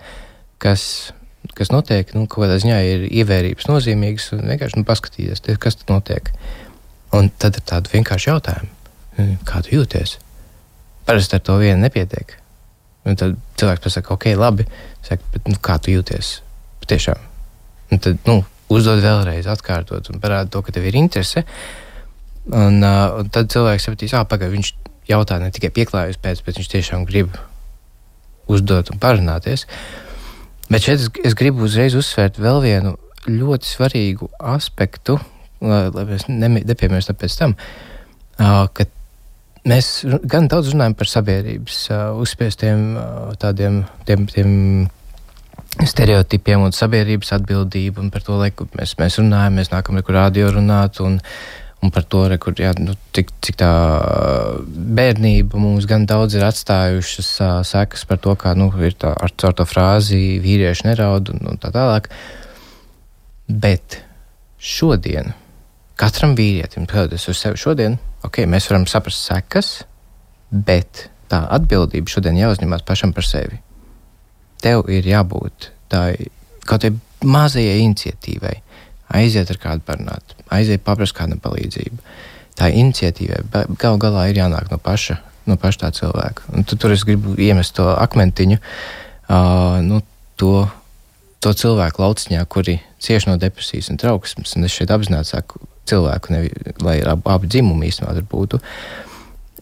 [0.63, 0.83] kas,
[1.57, 5.97] kas notiek, nu, kaut kādā ziņā ir ievērības nozīmīgas un vienkārši nu, paskatīties, kas tur
[5.97, 6.33] notiek.
[7.15, 8.73] Un tad ir tādi vienkārši jautājumi,
[9.19, 10.17] hm, kā tu jūties?
[11.07, 12.35] Parasti ar to vienu nepietiek.
[13.07, 14.65] Un tad cilvēks pasakā, ok, labi,
[15.05, 16.41] saka, bet, nu, kā tu jūties?
[16.87, 17.19] Tiešām.
[17.91, 18.41] Un tad nu,
[18.73, 21.45] uzdod vēlreiz, atkārtot un parāda to, ka tev ir interese.
[22.47, 24.73] Un, uh, un tad cilvēks sapratīs, ah, pagaidi, viņš
[25.09, 27.35] jautā ne tikai pieklājības pēc, bet viņš tiešām grib
[28.51, 29.65] uzdot un parunāties.
[30.71, 32.95] Bet šeit es, es gribu uzreiz uzsvērt vēl vienu
[33.27, 35.17] ļoti svarīgu aspektu,
[35.63, 37.55] lai, lai mēs nepiemirstam pēc tam,
[38.37, 38.87] ka
[39.67, 39.91] mēs
[40.27, 41.79] gan daudz runājam par sabiedrības
[42.23, 42.85] uzspiestiem
[43.41, 44.51] tādiem tiem, tiem
[45.85, 50.49] stereotipiem un sabiedrības atbildību un par to, lai mēs, mēs runājam, mēs nākam kur radio
[50.55, 51.19] runāt un,
[51.83, 53.71] un par to, re, kur, jā, nu, cik, cik tā
[54.97, 57.31] bērnība mums gan daudz ir atstājušas
[57.69, 61.73] sekas par to, kā nu, ir tā ar to frāzi vīrieši neraud un, un tā
[61.75, 62.09] tālāk.
[63.47, 64.01] Bet
[64.57, 65.35] šodien
[65.97, 69.71] katram vīrietim, skatoties uz sevi šodien, ok, mēs varam saprast sekas,
[70.51, 73.61] bet tā atbildība šodien jāuzņemas pašam par sevi.
[74.63, 76.31] Tev ir jābūt tādai
[76.67, 78.55] kaut kādai mazajai iniciatīvai,
[79.17, 82.01] aiziet ar kādu parunāt, aiziet paprast kādam palīdzību.
[82.57, 86.49] Tā iniciatīvai gal galā ir jānāk no paša, no paša tā cilvēka.
[86.57, 90.01] Un tu, tur es gribu iemest to akmentiņu, uh, nu,
[90.41, 90.67] to,
[91.43, 94.57] to cilvēku lauciņā, kuri cieši no depresijas un trauksmes.
[94.57, 96.51] Un es šeit apzināti saku, cilvēku, nevi,
[96.83, 98.59] lai abi, abi dzimumi īstenībā būtu.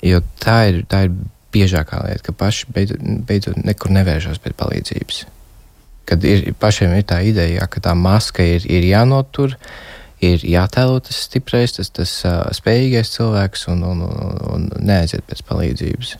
[0.05, 1.13] Jo tā ir, tā ir
[1.55, 5.23] biežākā lieta, ka paši beidzot, beidzot nekur nevēršas pēc palīdzības.
[6.05, 9.55] Kad ir, pašiem ir tā ideja, ka tā maska ir, ir jānotur,
[10.25, 15.41] ir jātēlo tas stiprais, tas, tas uh, spējīgais cilvēks un, un, un, un neaiziet pēc
[15.49, 16.15] palīdzības.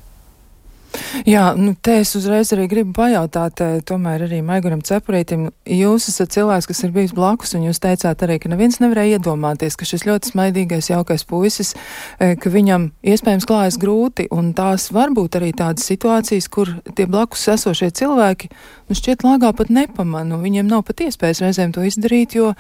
[1.26, 6.34] Jā, nu, te es uzreiz arī gribu pajautāt, eh, tomēr arī Maiguram Cepurītim, jūs esat
[6.36, 10.06] cilvēks, kas ir bijis blakus, un jūs teicāt arī, ka neviens nevarēja iedomāties, ka šis
[10.08, 11.76] ļoti smaidīgais, jaukais puisis,
[12.20, 17.06] eh, ka viņam iespējams klājas grūti, un tās var būt arī tādas situācijas, kur tie
[17.06, 18.52] blakus esošie cilvēki,
[18.90, 22.54] nu, šķiet lāgā pat nepamanu, viņiem nav pat iespējas reizēm to izdarīt, jo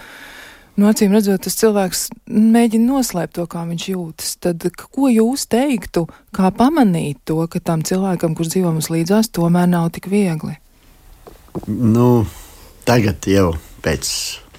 [0.75, 4.31] Nu, acīm redzot, tas cilvēks mēģina noslēpt to, kā viņš jūtas.
[4.43, 6.03] Tad, ko jūs teiktu,
[6.35, 10.57] kā pamanīt to, ka tam cilvēkam, kurš dzīvo mums līdzās, tomēr nav tik viegli?
[11.71, 12.25] Nu,
[12.83, 13.53] tagad jau
[13.85, 14.09] pēc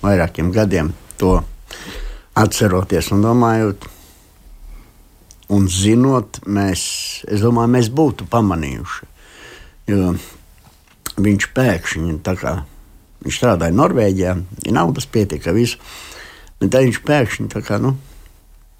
[0.00, 1.34] vairākiem gadiem to
[2.36, 3.84] atceroties un domājot,
[5.52, 6.86] un zinot, mēs,
[7.44, 9.10] domāju, mēs būtu pamanījuši.
[9.92, 10.16] Jo
[11.20, 12.54] viņš pēkšņi kā
[13.26, 14.32] Viņš strādāja Norvēģijā,
[14.66, 15.80] ja naudas pietika visu.
[16.60, 17.92] Tad viņš pēkšņi kā, nu,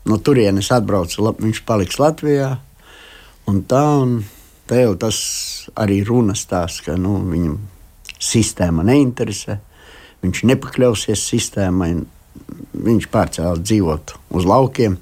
[0.08, 2.54] no turienes atbrauca, viņš paliks Latvijā.
[3.46, 4.18] Un tā, un
[4.66, 5.18] tā jau tas
[5.78, 7.58] arī runas tās, ka nu, viņam
[8.16, 9.58] sistēma neinteresē,
[10.24, 11.92] viņš nepakļausies sistēmai,
[12.86, 14.96] viņš pārcēlās dzīvot uz laukiem,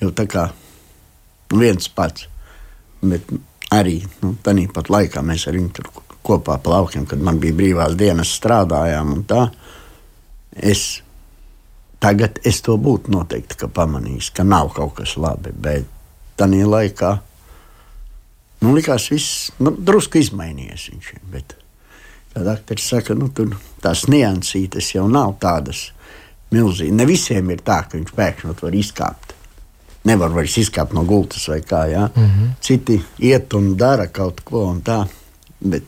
[0.00, 0.48] jau tā kā
[1.54, 2.26] viens pats.
[2.98, 3.28] Bet
[3.74, 5.90] arī nu, tādā pat laikā mēs ar viņu tur
[6.24, 9.22] kopā pa laukiem, kad man bija brīvās dienas, strādājām.
[10.56, 11.02] Es,
[12.02, 15.52] tagad es to būtu noteikti pamanījis, ka nav kaut kas labi.
[15.52, 15.88] Bet
[16.38, 17.12] tajā laikā
[18.62, 20.90] nu, likās, viss nu, drusku izmainījies.
[20.92, 21.56] Viņš, bet,
[22.28, 25.88] Tad aktieris saka, nu, tur tās niansītes jau nav tādas
[26.52, 26.94] milzīgas.
[26.94, 29.32] Ne visiem ir tā, ka viņš pēkšņi var izkāpt.
[30.06, 31.86] Nevar vairs izkāpt no gultas vai kā.
[31.90, 32.10] Ja?
[32.14, 32.50] Mm -hmm.
[32.60, 35.06] Citi iet un dara kaut ko un tā.
[35.60, 35.82] Bet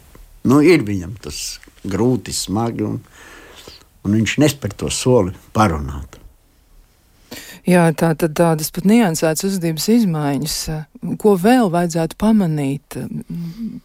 [0.48, 3.00] Nu, ir viņam tas grūti, smagi, un,
[4.04, 6.20] un viņš nespēr to soli parunāt.
[7.68, 10.54] Jā, tā tad tādas pat niansētas uzvedības izmaiņas,
[11.20, 12.96] ko vēl vajadzētu pamanīt,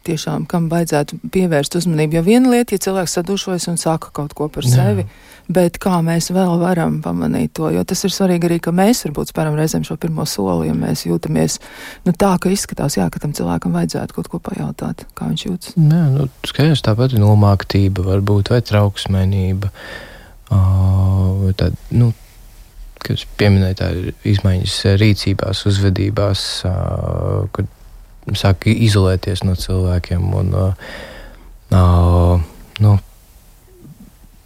[0.07, 2.17] tiešām kam vajadzētu pievērst uzmanību.
[2.17, 4.71] Jo viena lieta, ja cilvēks sadušojas un saka kaut ko par Jā.
[5.51, 9.31] Bet kā mēs vēl varam pamanīt to, jo tas ir svarīgi arī, ka mēs varbūt
[9.31, 11.59] spēram reizēm šo pirmo soli, ja mēs jūtamies
[12.07, 15.77] nu, tā, ka izskatās, jā, ka tam cilvēkam vajadzētu kaut ko pajautāt, kā viņš jūtas.
[15.79, 19.71] Nē, nu, skaidrs tāpat ir nomāktība, varbūt vai trauksmenība.
[20.53, 22.11] Uh, tad, nu,
[23.05, 23.87] kas pieminēja tā
[24.29, 27.69] izmaiņas rīcībās, uzvedībās, uh, kad
[28.37, 30.71] sāk izolēties no cilvēkiem un uh,
[32.81, 32.95] nu,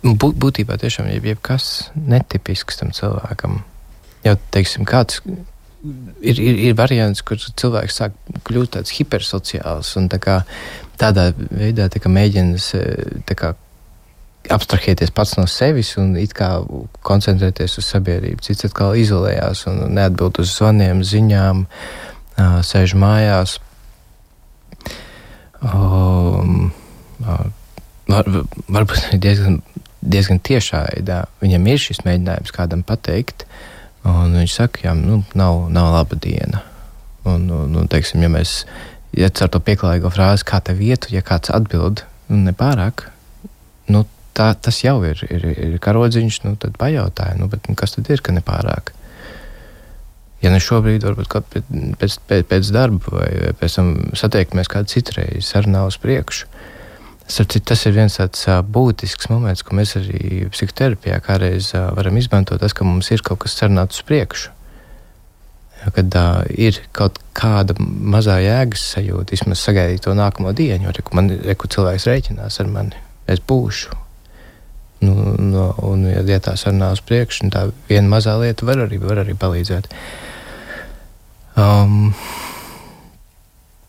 [0.03, 3.61] būt, būtībā tiešām jeb, jebkas netipisks tam cilvēkam.
[4.25, 5.21] Jau, teiksim, kāds
[6.21, 8.15] ir, ir, ir variants, kur cilvēks sāk
[8.47, 10.41] kļūt tāds hipersociāls un tā kā,
[10.99, 12.83] tādā veidā tā kā mēģina
[13.29, 13.53] tā kā,
[14.49, 16.15] abstrahēties pats no sevis un
[17.05, 18.43] koncentrēties uz sabiedrību.
[18.43, 21.65] Cits atkal izolējās un neatbild uz zvaniem, ziņām,
[22.65, 23.57] sēž mājās.
[25.59, 26.71] Um,
[28.07, 28.29] var,
[28.71, 29.59] varbūt diezgan,
[30.01, 33.45] diezgan tiešā veidā viņam ir šis mēģinājums kādam pateikt,
[34.07, 36.63] un viņš saka, ka nu, nav, nav laba diena.
[37.27, 38.63] Un, un, un teiksim, ja mēs
[39.17, 43.07] ja ar to pieklājīgo frāzi, kā tev vietu, ja kāds atbild, nu, nepārāk,
[43.89, 44.05] nu,
[44.37, 48.09] tā, tas jau ir, ir, ir karodziņš, nu, tad pajautāja, nu, bet, nu, kas tad
[48.13, 48.93] ir, ka nepārāk?
[50.39, 55.43] Ja ne šobrīd, varbūt pēc, pēc, pēc darba vai pēc tam satiekammies kādu citu reizi,
[55.49, 56.47] sarunā uz priekšu.
[57.29, 62.87] Tas ir viens tāds būtisks moments, ko mēs arī psihoterapijā kādreiz varam izmantot, tas, ka
[62.87, 64.55] mums ir kaut kas sarunāts uz priekšu.
[65.95, 71.15] Kad uh, ir kaut kāda mazā jēgas sajūta, vismaz sagaidīt to nākamo dienu, jo reku,
[71.15, 72.99] man, reku cilvēks rēķinās ar mani,
[73.31, 73.95] es būšu.
[75.05, 78.99] Nu, no, un, ja, ja tā sarunā uz priekšu, tā viena mazā lieta var arī,
[78.99, 79.87] var arī palīdzēt.
[81.59, 82.11] Um,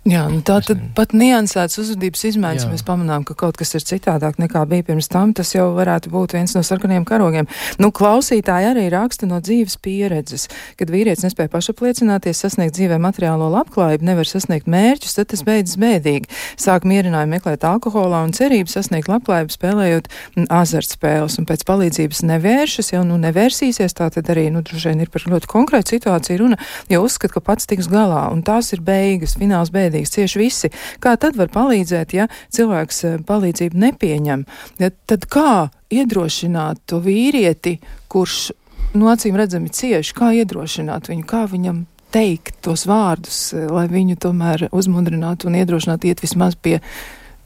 [0.08, 2.70] Jā, nu tā tad pat niansētas uzvedības izmaiņas Jā.
[2.72, 5.34] mēs pamanām, ka kaut kas ir citādāk nekā bija pirms tam.
[5.36, 7.44] Tas jau varētu būt viens no sarkaniem karogiem.
[7.76, 10.46] Nu, klausītāji arī raksta no dzīves pieredzes.
[10.80, 16.32] Kad vīrietis nespēja pašapliecināties, sasniegt dzīvē materiālo labklājību, nevar sasniegt mērķus, tad tas beidzas bēdīgi.
[16.56, 20.08] Sāk mierinājumu meklēt alkoholā un cerību sasniegt labklājību, spēlējot
[20.48, 25.12] azartspēles, un pēc palīdzības nevēršas, jau nu nevērsīsies, tā tad arī, nu, droši vien ir
[25.12, 29.36] par ļoti konkrētu situāciju runa, jo uzskat, ka pats tiks galā, un tās ir beigas,
[29.36, 30.70] fināls beigas bēdīgs, cieši visi.
[31.00, 34.44] Kā tad var palīdzēt, ja cilvēks eh, palīdzību nepieņem?
[34.78, 38.52] Ja, tad kā iedrošināt to vīrieti, kurš,
[38.94, 44.16] nu, acīm redzami cieši, kā iedrošināt viņu, kā viņam teikt tos vārdus, eh, lai viņu
[44.16, 46.80] tomēr uzmundrinātu un iedrošinātu iet vismaz pie,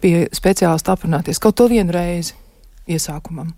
[0.00, 2.34] pie speciālista aprunāties kaut to vienu reizi
[2.88, 3.54] iesākumam.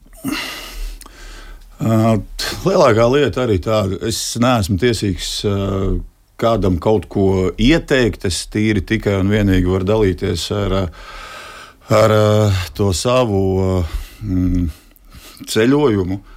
[1.77, 2.17] Uh,
[2.65, 5.99] lielākā lieta arī tāda, es neesmu tiesīgs uh,
[6.41, 8.29] kādam kaut ko ieteikt.
[8.29, 10.79] Es tīri tikai un vienīgi varu dalīties ar,
[11.97, 12.17] ar
[12.77, 13.43] to savu
[14.23, 14.73] mm,
[15.49, 16.23] ceļojumu.
[16.23, 16.33] Uh,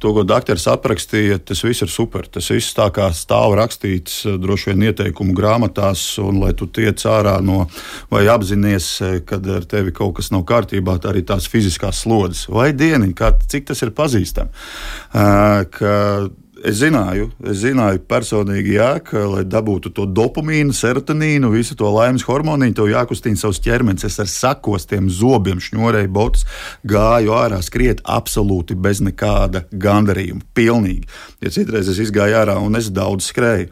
[0.00, 2.24] to, ko doktors aprakstīja, tas viss ir super.
[2.32, 7.34] Tas viss tā kā stāv rakstīts droši vien ieteikumu grāmatās, un lai tu tiec ārā
[7.44, 7.66] no
[8.12, 8.88] vai apzinājies,
[9.28, 13.68] kad ar tevi kaut kas nav kārtībā, tā arī tās fiziskās slodzes vai dieniņa, cik
[13.68, 14.64] tas ir pazīstams.
[15.12, 16.32] Uh,
[16.64, 22.22] Es zināju, es zināju personīgi, jā, ka, lai dabūtu to dopamīnu, serotonīnu, visu to laimes
[22.24, 24.06] hormoniju, tev jākustina savs ķermenis.
[24.08, 26.46] Es ar sakostiem zobiem šņurēju botus,
[26.88, 30.40] gāju ārā skriet absolūti bez nekāda gandarījuma.
[30.56, 31.04] Pilnīgi.
[31.44, 33.68] Ja citreiz es gāju ārā un es daudz skrēju,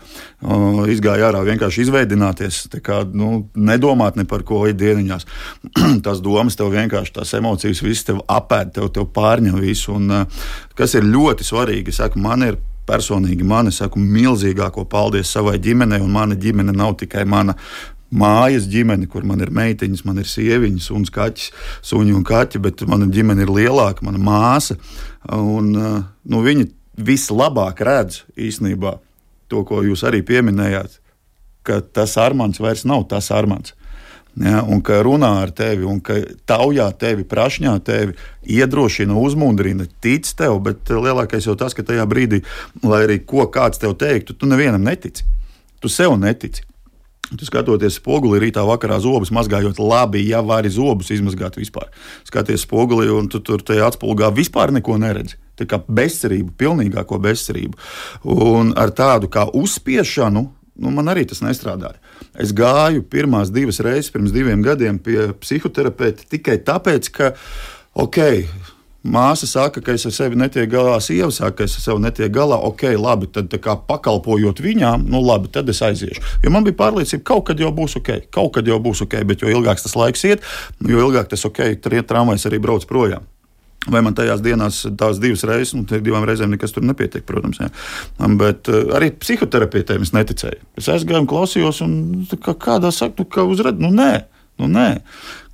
[0.93, 5.25] izgāju ārā vienkārši izveidināties, kā, nu, nedomāt ne par ko ikdieniņās.
[6.05, 9.97] tās domas tev vienkārši, tās emocijas, viss tev apēd, tev, tev pārņem visu.
[9.97, 10.29] Un,
[10.77, 16.03] kas ir ļoti svarīgi, saku, man ir personīgi man, es saku milzīgāko paldies savai ģimenei,
[16.03, 17.57] un mana ģimene nav tikai mana
[18.12, 21.51] mājas ģimene, kur man ir meitiņas, man ir sieviņas, un kaķis,
[21.88, 24.77] suņi un kaķi, bet mana ģimene ir lielāka, mana māsa.
[25.33, 26.68] Un, nu, viņi
[27.01, 28.99] vislabāk redz īstenībā
[29.49, 30.99] to, ko jūs arī pieminējāt,
[31.66, 33.77] ka tas Armāns vairs nav tas Armāns.
[34.40, 36.14] Ja, un ka runā ar tevi, un ka
[36.49, 38.14] taujā tevi, prašņā tevi,
[38.49, 42.40] iedrošina, uzmundrina, tic tev, bet lielākais jau tas, ka tajā brīdī,
[42.81, 45.27] lai arī ko kāds tev teiktu, tu nevienam netici.
[45.85, 46.64] Tu sev netici.
[47.33, 51.92] Tu skatoties spogulī, rītā vakarā zobus mazgājot, labi, ja vari zobus izmazgāt vispār.
[52.29, 55.38] Skaties spogulī, un tu tur tajā atspulgā vispār neko neredzi.
[55.61, 57.79] Tā kā bezcerība, pilnīgāko bezcerību.
[58.33, 60.45] Un ar tādu kā uzspiešanu
[60.83, 62.01] nu, man arī tas nestrādāja.
[62.41, 67.33] Es gāju pirmās divas reizes pirms diviem gadiem pie psihoterapeita tikai tāpēc, ka,
[67.93, 68.21] ok,
[69.03, 72.37] Māsa saka, ka es ar sevi netieku galā, sieva saka, ka es ar sevi netieku
[72.37, 72.61] galā.
[72.69, 76.23] Ok, labi, tad kā pakalpojot viņām, nu labi, tad es aiziešu.
[76.45, 79.19] Jo man bija pārliecība, ka kaut kad jau būs ok, kaut kad jau būs ok,
[79.27, 80.47] bet jo ilgāks tas laiks iet,
[80.87, 83.27] jo ilgāk tas ok, tramvajs arī brauc projām.
[83.90, 87.59] Vai man tajās dienās tās divas reizes, nu, divām reizēm nekas tur nepietiek, protams.
[87.59, 87.71] Jā.
[88.38, 90.62] Bet uh, arī psihoterapeitiem es neticēju.
[90.79, 91.97] Es aizgāju klausījos, un
[92.37, 94.12] kā, kādā saktu, ka uzredzu, nu nē,
[94.62, 94.88] nu nē.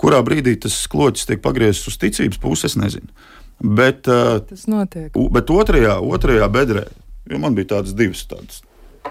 [0.02, 3.08] Kurā brīdī tas kloķis tiek pagriezts uz ticības puses, es nezinu.
[3.64, 5.16] Bet, uh, Tas notiek.
[5.16, 6.84] bet otrajā, otrajā bedrē,
[7.32, 8.60] jo man bija tādas divas, tādas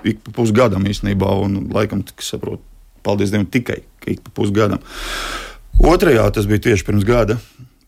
[0.06, 2.62] ik pa pusgadam īstenībā, un laikam, cik es saprotu,
[3.06, 4.82] paldies Dievam, tikai ik pa pusgadam.
[5.77, 7.38] Otrajā tas bija tieši pirms gada.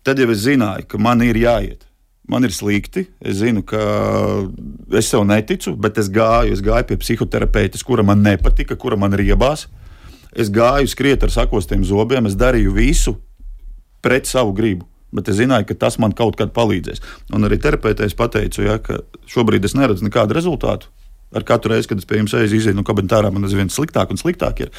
[0.09, 1.83] Tad jau es zināju, ka man ir jāiet.
[2.25, 3.03] Man ir slikti.
[3.21, 3.77] Es zinu, ka
[4.97, 9.13] es sev neticu, bet es gāju, es gāju pie psihoterapeita, kura man nepatika, kura man
[9.13, 9.67] riebās.
[10.33, 13.19] Es gāju skriet ar sakostiem zobiem, es darīju visu
[14.01, 14.87] pret savu gribu.
[15.13, 17.05] Bet es zināju, ka tas man kaut kad palīdzēs.
[17.37, 20.89] Un arī terapeitē es pateicu, ja, ka šobrīd es neredzu nekādu rezultātu.
[21.35, 24.09] Ar katru reizi, kad es pie jums eju, izieju no kabineta ārā, man aizvien sliktāk
[24.09, 24.71] un sliktāk ir.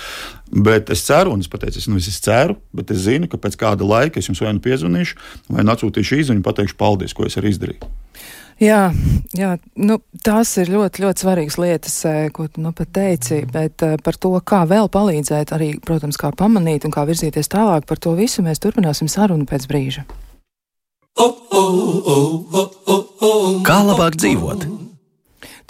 [0.50, 3.58] Bet es ceru, un es pateicu, es, nu, es ceru, bet es zinu, ka pēc
[3.60, 5.20] kāda laika es jums vai nu piezvanīšu,
[5.54, 7.90] vai nu atsūtīšu īziņu un pateikšu paldies, ko es arī izdarīju.
[8.60, 8.90] Jā,
[9.32, 13.80] jā nu, tās ir ļoti, ļoti svarīgas lietas, eh, ko tu nu pat teici, bet
[13.86, 18.02] uh, par to, kā vēl palīdzēt, arī, protams, kā pamanīt un kā virzīties tālāk, par
[18.02, 20.04] to visu mēs turpināsim sarunu pēc brīža.
[23.64, 24.89] Kā labāk dzīvot?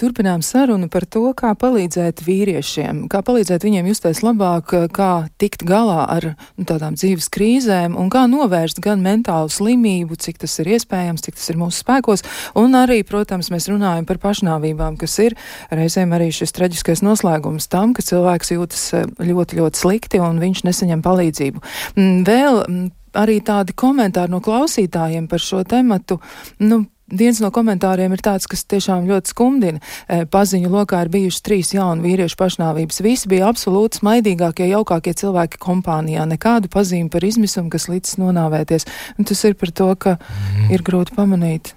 [0.01, 6.07] Turpinām sarunu par to, kā palīdzēt vīriešiem, kā palīdzēt viņiem justies labāk, kā tikt galā
[6.09, 11.27] ar nu, tādām dzīves krīzēm un kā novērst gan mentālu slimību, cik tas ir iespējams,
[11.27, 12.25] cik tas ir mūsu spēkos,
[12.57, 15.37] un arī, protams, mēs runājam par pašnāvībām, kas ir
[15.69, 20.65] reizēm arī šis traģiskais noslēgums tam, ka cilvēks jūtas eh, ļoti, ļoti slikti un viņš
[20.71, 21.61] nesaņem palīdzību.
[22.01, 22.89] Mm, vēl mm,
[23.21, 26.23] arī tādi komentāri no klausītājiem par šo tematu.
[26.65, 29.81] Nu, Viens no komentāriem ir tāds, kas tiešām ļoti skumdina.
[30.07, 33.01] E, paziņu lokā ir bijušas trīs jaunu vīriešu pašnāvības.
[33.05, 36.27] Visi bija absolūti smaidīgākie, jaukākie cilvēki kompānijā.
[36.31, 38.87] Nekādu pazīmi par izmisumu, kas līdz nonāvēties.
[39.19, 40.71] Un tas ir par to, ka mm.
[40.77, 41.75] ir grūti pamanīt.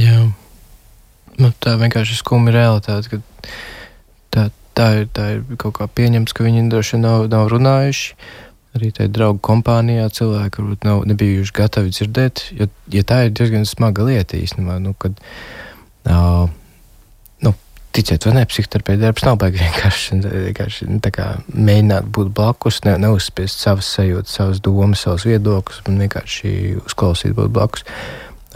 [0.00, 0.24] Jā,
[1.38, 3.22] nu, tā vienkārši ir skumja realitāte.
[4.34, 8.18] Tā, tā, ir, tā ir kaut kā pieņemts, ka viņi droši nav, nav runājuši
[8.74, 13.66] arī tajā draugu kompānijā cilvēki varbūt nav bijuši gatavi dzirdēt, jo ja tā ir diezgan
[13.68, 14.80] smaga lieta īstenībā.
[14.82, 15.16] Nu, kad,
[16.10, 16.50] uh,
[17.44, 17.54] nu,
[17.94, 21.00] ticiet, vai ne, psihoterapeita darbs nav baigi vienkārši, vienkārši nu,
[21.54, 27.54] mēģināt būt blakus, ne, neuzspiest savas sajūtas, savas domas, savus viedokļus, un vienkārši uzklausīt, būt
[27.54, 27.86] blakus.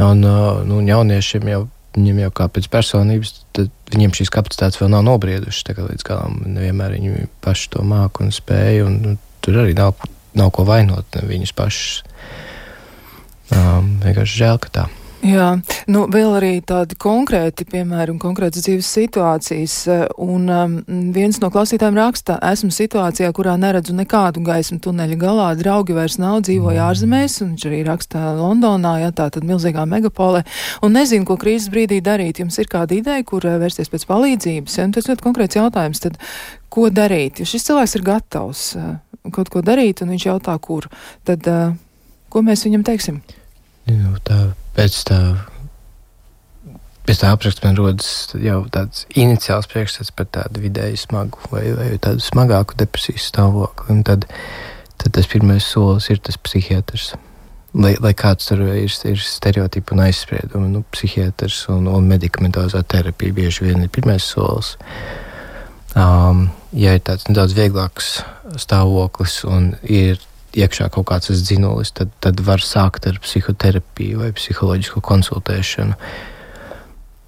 [0.03, 1.67] Un uh, nu, jauniešiem jau
[1.99, 5.65] viņiem jau kā pēc personības, tad viņiem šīs kapacitātes vēl nav nobriedušas.
[5.79, 8.87] Līdz galam nevienmēr viņi paši to māku un spēju.
[8.87, 9.97] Un, nu, tur arī nav,
[10.39, 12.03] nav ko vainot viņus pašus.
[13.49, 14.87] Um, vienkārši žēl, ka tā.
[15.19, 15.49] Jā,
[15.91, 19.75] nu vēl arī tādi konkrēti piemēri un konkrētas dzīves situācijas.
[20.23, 20.77] Un um,
[21.15, 26.39] viens no klausītājiem raksta, esmu situācijā, kurā neredzu nekādu gaismu tuneļa galā, draugi vairs nav,
[26.47, 30.45] dzīvoju ārzemēs, un viņš arī raksta Londonā, jā, tā tad milzīgā megapolē,
[30.87, 32.39] un nezinu, ko krīzes brīdī darīt.
[32.45, 34.79] Jums ir kāda ideja, kur vērsties pēc palīdzības?
[34.79, 34.87] Ja?
[34.87, 36.23] Un tas ļoti konkrēts jautājums, tad
[36.71, 37.43] ko darīt?
[37.43, 38.95] Ja šis cilvēks ir gatavs uh,
[39.35, 40.87] kaut ko darīt, un viņš jautā, kur,
[41.27, 41.75] tad uh,
[42.31, 43.21] ko mēs viņam teiksim?
[43.89, 45.21] Nu, tā pēc tā.
[47.09, 51.87] Pēc tā apraksta man rodas jau tāds iniciāls priekšstats par tādu vidēji smagu vai, vai
[52.05, 53.95] tādu smagāku depresijas stāvokli.
[53.95, 54.27] Un tad,
[55.01, 57.15] tad tas pirmais solis ir tas psihiatrs.
[57.79, 63.37] Lai, lai kāds tur ir, ir stereotipi un aizspriedumi, nu, psihiatrs un, un medikamentozā terapija
[63.41, 64.75] bieži vien ir pirmais solis.
[65.97, 68.19] Um, ja ir tāds nedaudz vieglāks
[68.61, 70.21] stāvoklis un ir
[70.57, 75.97] iekšā kaut kāds dzinulis, tad, tad var sākt ar psihoterapiju vai psiholoģisko konsultēšanu.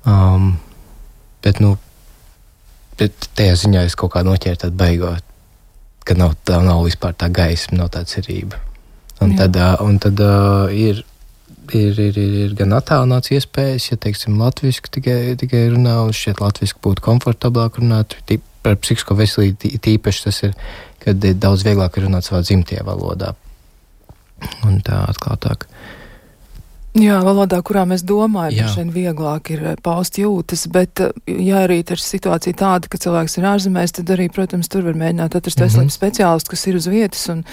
[0.08, 0.54] Um,
[1.44, 1.74] bet, nu,
[3.00, 5.12] bet tajā ziņā es kaut kā noķēru tādu baigo,
[6.08, 8.60] ka nav, tā nav vispār tā gaisma, nav tā cerība.
[9.20, 9.44] Un Jā.
[9.44, 11.02] tad, un tad uh, ir,
[11.76, 16.40] ir, ir, ir, ir gan attālināts iespējas, ja teiksim, latviešu tikai, tikai runā, un šķiet,
[16.40, 18.16] latviešu būtu komfortablāk runāt.
[18.60, 20.56] Par psihisko veselību tīpaši tas ir
[21.00, 23.32] kad ir daudz vieglāk runāt savā dzimtajā valodā.
[24.68, 25.66] Un tā atklātāk.
[26.90, 31.12] Jā, valodā, kurā mēs domājam, šeit vieglāk ir eh, paust jūtas, bet, eh,
[31.46, 35.36] ja arī ir situācija tāda, ka cilvēks ir ārzemēs, tad arī, protams, tur var mēģināt
[35.38, 35.70] atrast mm -hmm.
[35.70, 37.44] veselības speciālistu, kas ir uz vietas un,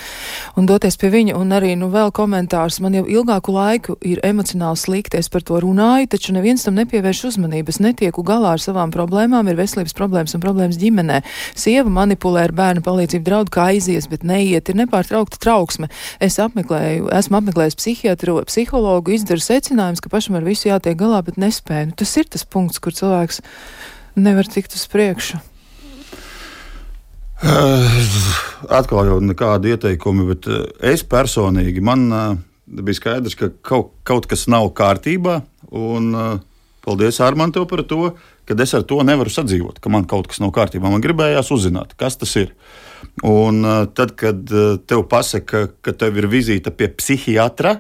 [0.58, 1.36] un doties pie viņa.
[1.38, 5.62] Un arī, nu, vēl komentārs, man jau ilgāku laiku ir emocionāli slikti, es par to
[5.62, 7.70] runāju, taču neviens tam nepievērš uzmanību.
[7.70, 11.22] Es netieku galā ar savām problēmām, ir veselības problēmas un problēmas ģimenē.
[11.54, 15.90] Sieva manipulē ar bērnu palīdzību, draud kā aizies, bet neiet, ir nepārtraukta trauksme.
[16.20, 21.36] Es apmeklēju, esmu apmeklējis psihiatru, psihologu, izdara secinājums, ka pašam ar visu jātiek galā, bet
[21.42, 21.90] nespēja.
[21.90, 23.42] Nu, tas ir tas punkts, kur cilvēks
[24.16, 25.42] nevar tikt uz priekšu.
[27.38, 27.98] Uh,
[28.74, 32.32] atkal jau nekāda ieteikuma, bet uh, es personīgi man uh,
[32.66, 35.42] bija skaidrs, ka kaut, kaut kas nav kārtībā.
[35.76, 36.16] Un,
[36.88, 38.14] paldies Armantam par to,
[38.48, 40.88] ka es ar to nevaru sadzīvot, ka man kaut kas nav kārtībā.
[40.88, 42.56] Man gribējās uzzināt, kas tas ir.
[43.28, 43.60] Un
[43.94, 44.48] tad, kad
[44.88, 47.76] tev pasaka, ka tev ir vizīte pie psihiatra,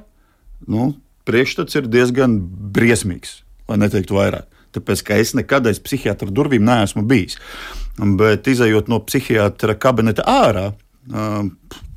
[0.67, 0.91] nu,
[1.27, 2.39] priekšstats ir diezgan
[2.75, 4.47] briesmīgs, lai neteiktu vairāk.
[4.75, 7.37] Tāpēc, ka es nekad aiz psihiatra durvīm neesmu bijis.
[7.97, 10.69] Bet, izējot no psihiatra kabineta ārā,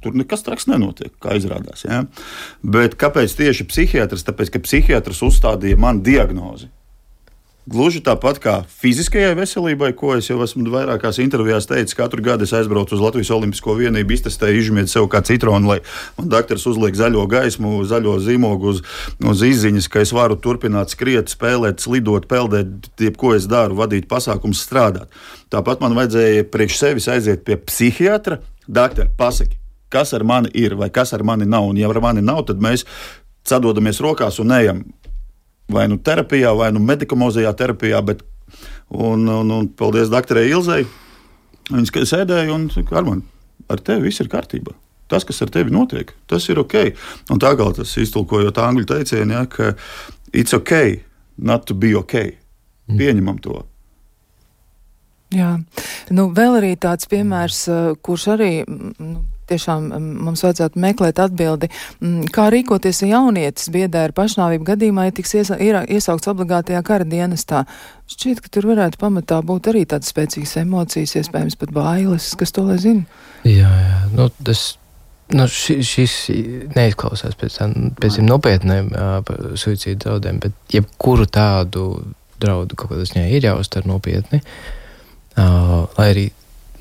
[0.00, 1.84] tur nekas traks nenotiek, kā izrādās.
[1.84, 2.04] Ja?
[2.62, 4.24] Bet kāpēc tieši psihiatrs?
[4.28, 6.70] Tāpēc, ka psihiatrs uzstādīja man diagnozi.
[7.68, 12.54] Gluži tāpat kā fiziskajai veselībai, ko es jau esmu vairākās intervijās teicis, katru gadu es
[12.56, 15.76] aizbraucu uz Latvijas Olimpisko vienību, iztestēju, izmēģināju sev kā citronu, lai
[16.16, 18.80] man doktors uzliek zaļo gaismu, zaļo zīmogu uz,
[19.20, 24.64] uz izziņas, ka es varu turpināt skriet, spēlēt, slidot, peldēt, jebko es daru, vadīt pasākumus,
[24.64, 25.12] strādāt.
[25.52, 29.60] Tāpat man vajadzēja priekš sevis aiziet pie psihiatra, doktora, pasaki,
[29.92, 31.68] kas ar mani ir vai kas ar mani nav.
[31.68, 32.86] Un, ja ar mani nav, tad mēs
[33.46, 34.82] sadodamies rokās un ejam
[35.72, 38.02] vai nu terapijā, vai nu medikamozajā terapijā.
[38.06, 38.24] Bet,
[38.90, 40.84] un, un, un paldies doktorai Ilzai.
[41.70, 43.22] Viņa sēdēja un teica, Arman,
[43.70, 44.74] ar tevi viss ir kārtībā.
[45.10, 46.76] Tas, kas ar tevi notiek, tas ir ok.
[47.34, 49.72] Un tā kā tas iztulkojot angļu teicienu, ja, ka
[50.30, 51.02] it's ok,
[51.38, 52.14] not to be ok.
[52.90, 52.98] Mm.
[52.98, 53.58] Pieņemam to.
[55.34, 55.52] Jā,
[56.14, 59.20] nu, vēl arī tāds piemērs, uh, kurš arī nu,
[59.50, 59.90] tiešām
[60.24, 61.70] mums vajadzētu meklēt atbildi,
[62.34, 67.64] kā rīkoties, ja jaunietis biedē ar pašnāvību gadījumā, ja tiks iesa, iesaukts obligātajā kara dienestā.
[68.10, 72.66] Šķiet, ka tur varētu pamatā būt arī tādas spēcīgas emocijas, iespējams pat bailes, kas to
[72.66, 73.06] lai zina.
[73.46, 74.64] Jā, jā, nu, tas
[75.34, 76.16] nu, šis, šis
[76.74, 77.60] neizklausās pēc,
[78.00, 78.90] pēc tiem nopietniem
[79.58, 81.92] suicīdu draudiem, bet jebkuru tādu
[82.40, 84.42] draudu kaut kādā ziņā ir jāuztver nopietni.
[85.38, 86.24] Uh, lai arī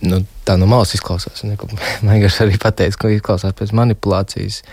[0.06, 1.44] nu, tā no malas izklausās.
[2.06, 4.64] Vienkārši arī pateica, ka izklausās pēc manipulācijas.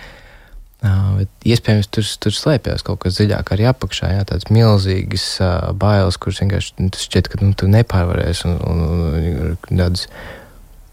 [0.86, 4.12] Uh, iespējams, tur, tur slēpjas kaut kas dziļāk, arī apakšā.
[4.12, 9.54] Jā, tādas milzīgas uh, bailes, kuras vienkārši nu, šķiet, ka nu, tu nepārvarēsi, un, un,
[9.56, 10.04] un tādas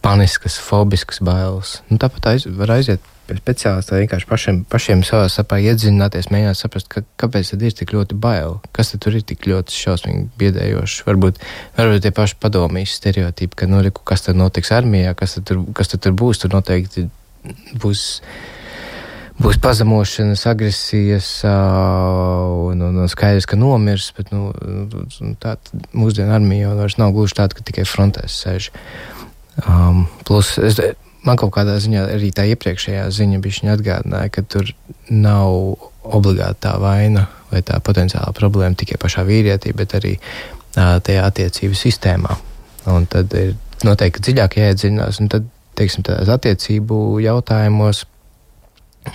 [0.04, 1.82] paniskas, fobiskas bailes.
[1.92, 3.04] Nu, tāpat aiz, var aiziet
[3.34, 7.94] pie speciālista vienkārši pašiem, pašiem savā sapā iedzināties, mēģināt saprast, ka, kāpēc tad ir tik
[7.96, 11.04] ļoti bail, kas tur ir tik ļoti šausmīgi biedējoši.
[11.08, 11.42] Varbūt,
[11.78, 15.94] varbūt tie paši padomīs stereotipi, ka, nu, kas tad notiks armijā, kas tad tur, kas
[15.94, 17.08] tad tur būs, tur noteikti
[17.82, 18.10] būs.
[19.34, 24.12] Būs pazemošanas, agresijas, un, un, un skaidrs, ka nomirs.
[24.14, 24.52] Bet nu,
[25.42, 25.56] tā
[25.90, 28.70] mūsdienu armija jau nav gluži tāda, ka tikai frontēs sēž.
[29.66, 30.78] Um, plus, es,
[31.28, 34.69] man kaut kādā ziņā arī tā iepriekšējā ziņa bija atgādināja, ka tur
[35.09, 35.53] nav
[36.03, 41.78] obligāti tā vaina vai tā potenciāla problēma tikai pašā vīrietī, bet arī uh, tajā attiecību
[41.78, 42.38] sistēmā.
[42.91, 43.53] Un tad ir
[43.88, 45.47] noteikti dziļāk jāiedziļinās, un tad,
[45.80, 48.03] teiksim, tādās attiecību jautājumos.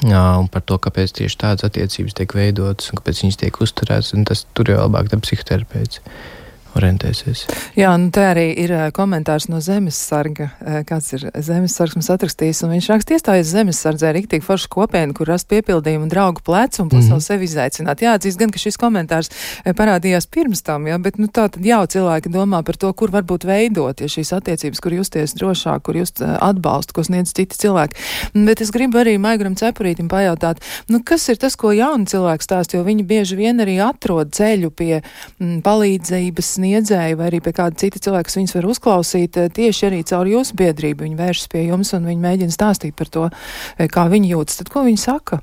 [0.04, 4.12] Jā, un par to, kāpēc tieši tādas attiecības tiek veidotas un kāpēc viņas tiek uzturētas,
[4.28, 6.02] tas tur jau labāk ir psihoterapeits.
[6.02, 6.37] Uh,
[6.78, 7.44] orientēsies.
[7.78, 10.50] Jā, nu te arī ir komentārs no Zemessarga.
[10.88, 15.48] Kāds ir Zemessargs mums atrakstījis, un viņš raksta iestājas Zemessardzē rīktīgi foršu kopienu, kur rast
[15.52, 17.26] piepildījumu un draugu plecu un pasauli mm -hmm.
[17.26, 18.02] sevi izaicināt.
[18.02, 19.30] Jāatzīst gan, ka šis komentārs
[19.64, 23.44] parādījās pirms tam, jā, bet nu tā tad jau cilvēki domā par to, kur varbūt
[23.48, 27.96] veidot, ja šīs attiecības, kur justies drošāk, kur just atbalstu, ko sniedz citi cilvēki.
[28.34, 32.74] Bet es gribu arī Maigram Cepurītim pajautāt, nu kas ir tas, ko jauni cilvēki stāst,
[32.74, 37.78] jo viņi bieži vien arī atrod ceļu pie m, palīdzības sniedzēji vai arī pie kāda
[37.80, 41.04] cita cilvēka, kas viņus var uzklausīt, eh, tieši arī caur jūsu biedrību.
[41.06, 43.30] Viņi vēršas pie jums un viņi mēģina stāstīt par to,
[43.78, 44.58] eh, kā viņi jūtas.
[44.58, 45.40] Tad ko viņi saka?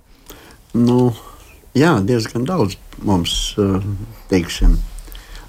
[0.74, 1.14] Nu,
[1.74, 3.82] jā, diezgan daudz mums, eh,
[4.30, 4.78] teiksim,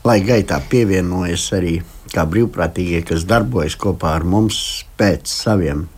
[0.05, 5.89] lai gaitā pievienojas arī kā brīvprātīgie, kas darbojas kopā ar mums pēc saviem,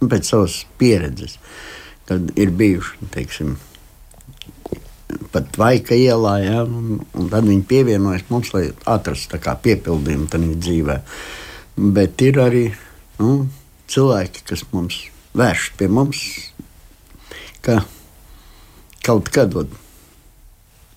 [0.00, 1.38] pēc savas pieredzes,
[2.06, 3.56] kad ir bijuši, teiksim,
[5.32, 10.98] pat Vaika ielā, ja, un, un tad viņi pievienojas mums, lai atrastu piepildījumu tajā dzīvē.
[11.96, 12.64] Bet ir arī
[13.20, 13.48] nu,
[13.88, 15.00] cilvēki, kas mums
[15.38, 16.22] vērš pie mums,
[17.64, 17.80] ka
[19.06, 19.54] kaut kad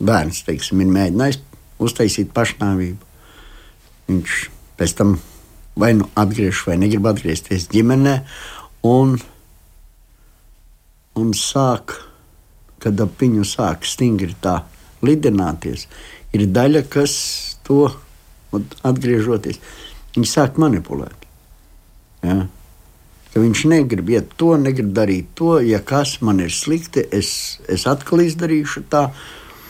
[0.01, 1.41] bērns teiksim, ir mēģinājis
[1.81, 3.09] uztaisīt pašnāvību.
[4.09, 4.37] Viņš
[4.79, 5.19] pēc tam
[5.77, 8.17] vai nu atgriežas, vai negrib atgriezties ģimenē,
[8.87, 9.15] un,
[11.15, 11.95] un sāk
[12.81, 14.61] kad ap viņu sāk stingri tā
[15.05, 15.87] lidināties,
[16.33, 17.13] ir daļa, kas
[17.67, 17.87] to
[18.85, 19.61] atgriežoties,
[20.15, 21.29] viņi sāk manipulēt.
[22.25, 22.43] Ja?
[23.31, 25.55] ka viņš negrib iet to, negrib darīt to.
[25.63, 29.07] Ja kas man ir slikti, es, es atkal izdarīšu tā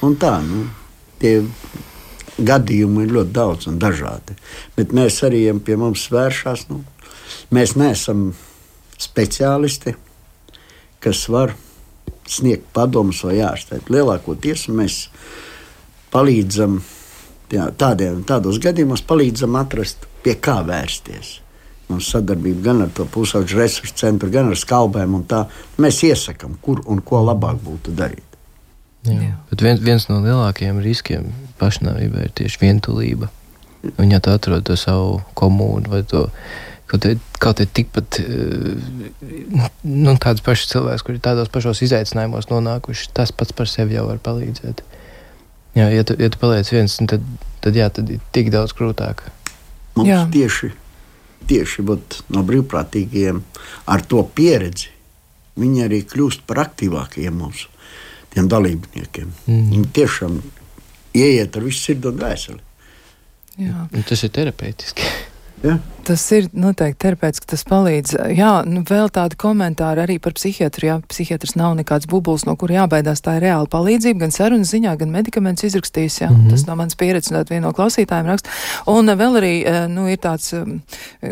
[0.06, 0.38] un tā.
[0.46, 0.66] Nu,
[1.22, 1.40] tie
[2.42, 4.38] gadījumi ir ļoti daudz un dažādi.
[4.78, 6.68] Bet mēs arī pie mums vēršās.
[6.72, 6.82] Nu,
[7.54, 8.32] mēs neesam
[9.02, 9.94] speciālisti,
[11.02, 11.54] kas var
[12.32, 13.92] sniegt padomus vai ārstēt.
[13.92, 15.04] Lielākoties mēs
[16.14, 16.80] palīdzam
[17.52, 21.40] jā, tādiem, tādos gadījumos, palīdzam atrast, pie kā vērsties.
[21.92, 25.18] Mums sadarbība gan ar to pusauģu resursu centru, gan ar skalbēm.
[25.82, 28.28] Mēs iesakām, kur un ko labāk būtu darīt.
[29.08, 29.18] Jā.
[29.18, 29.36] Jā.
[29.50, 33.32] Bet viens, viens no lielākajiem riskiem pašnāvībai ir tieši vientulība.
[33.98, 36.28] Un, ja tu atrod to savu komūnu vai to
[36.92, 37.08] kaut
[37.42, 38.20] kādā tikpat
[39.88, 44.08] nu, tāds pašs cilvēks, kurš ir tādos pašos izaicinājumos nonākuši, tas pats par sevi jau
[44.10, 44.84] var palīdzēt.
[45.78, 47.24] Jā, ja tu, ja tu paliec viens, tad,
[47.64, 49.24] tad, jā, tad ir tik daudz grūtāk.
[49.96, 50.24] Mums jā.
[50.34, 50.72] tieši,
[51.48, 53.40] tieši no brīvprātīgiem
[53.92, 54.92] ar to pieredzi,
[55.60, 57.72] viņi arī kļūst par aktīvākiem mūsu
[58.36, 59.32] dalībniekiem.
[59.48, 59.64] Mm.
[59.72, 60.38] Viņi tiešām
[61.16, 62.62] ieiet ar visu sirdi un dvēseli.
[63.62, 63.88] Jā.
[64.08, 65.08] Tas ir terapeitiski.
[65.62, 65.76] Ja?
[66.12, 68.18] Tas ir noteikti terapeits, ka tas palīdz.
[68.36, 70.88] Jā, nu vēl tādi komentāri arī par psihiatru.
[70.90, 73.22] Jā, psihiatrs nav nekāds bubulis, no kura jābaidās.
[73.24, 76.18] Tā ir reāla palīdzība gan sarunas ziņā, gan medikaments izrakstījis.
[76.20, 76.50] Jā, mm -hmm.
[76.52, 78.50] tas no manas pieredzes, no viena no klausītājiem raksta.
[78.92, 80.82] Un vēl arī, eh, nu, ir tāds um,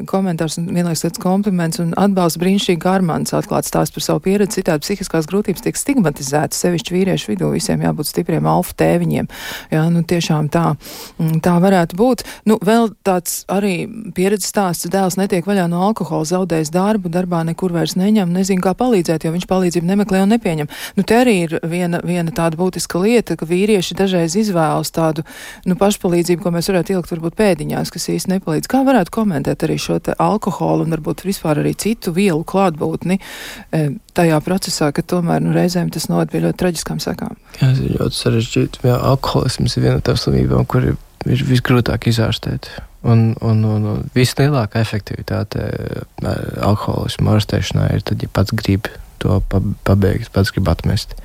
[0.08, 4.62] komentārs un vienlaiks tāds kompliments un atbalsts brīnišķīgi Armāns atklāt stāst par savu pieredzi.
[4.62, 9.28] Citādi psihiskās grūtības tiek stigmatizētas, sevišķi vīriešu vidū visiem jābūt stipriem alfa tēviņiem.
[9.72, 10.76] Jā, nu tiešām tā,
[11.20, 12.24] mm, tā varētu būt.
[12.46, 14.90] Nu, vēl tāds arī pieredzes stāsts.
[14.90, 19.32] Dēls netiek vaļā no alkohola, zaudējis darbu, darbā nekur vairs neņem, nezinu, kā palīdzēt, jo
[19.34, 20.70] viņš palīdzību nemeklē un nepieņem.
[20.98, 25.24] Nu, te arī ir viena, viena tāda būtiska lieta, ka vīrieši dažreiz izvēlas tādu
[25.66, 28.70] nu, pašpalīdzību, ko mēs varētu ielikt varbūt pēdiņās, kas īsti nepalīdz.
[28.70, 33.82] Kā varētu komentēt arī šo alkoholu un varbūt vispār arī citu vielu klātbūtni e,
[34.18, 37.38] tajā procesā, ka tomēr nu, reizēm tas noved pie ļoti traģiskām sekām?
[37.60, 38.84] Jā, tas ir ļoti sarežģīti.
[38.96, 42.72] Alkoholisms ir viena no tām slimībām, kur ir, ir visgrūtāk izārstēt.
[43.00, 46.34] Un, un, un, un vislielākā efektivitāte eh,
[46.68, 48.90] alkoholismu ārstēšanā ir tad, ja pats grib
[49.24, 49.40] to
[49.88, 51.16] pabeigt, pats grib atmest.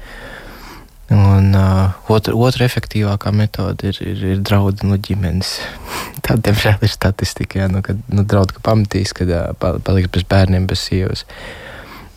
[1.12, 5.58] Un uh, otra, otra efektīvākā metode ir, ir, ir draudi no ģimenes.
[6.24, 10.24] Tā, diemžēl, ir statistika, jā, nu, kad nu, draudi, ka pamatīs, kad uh, paliks bez
[10.30, 11.26] bērniem, bez sievas.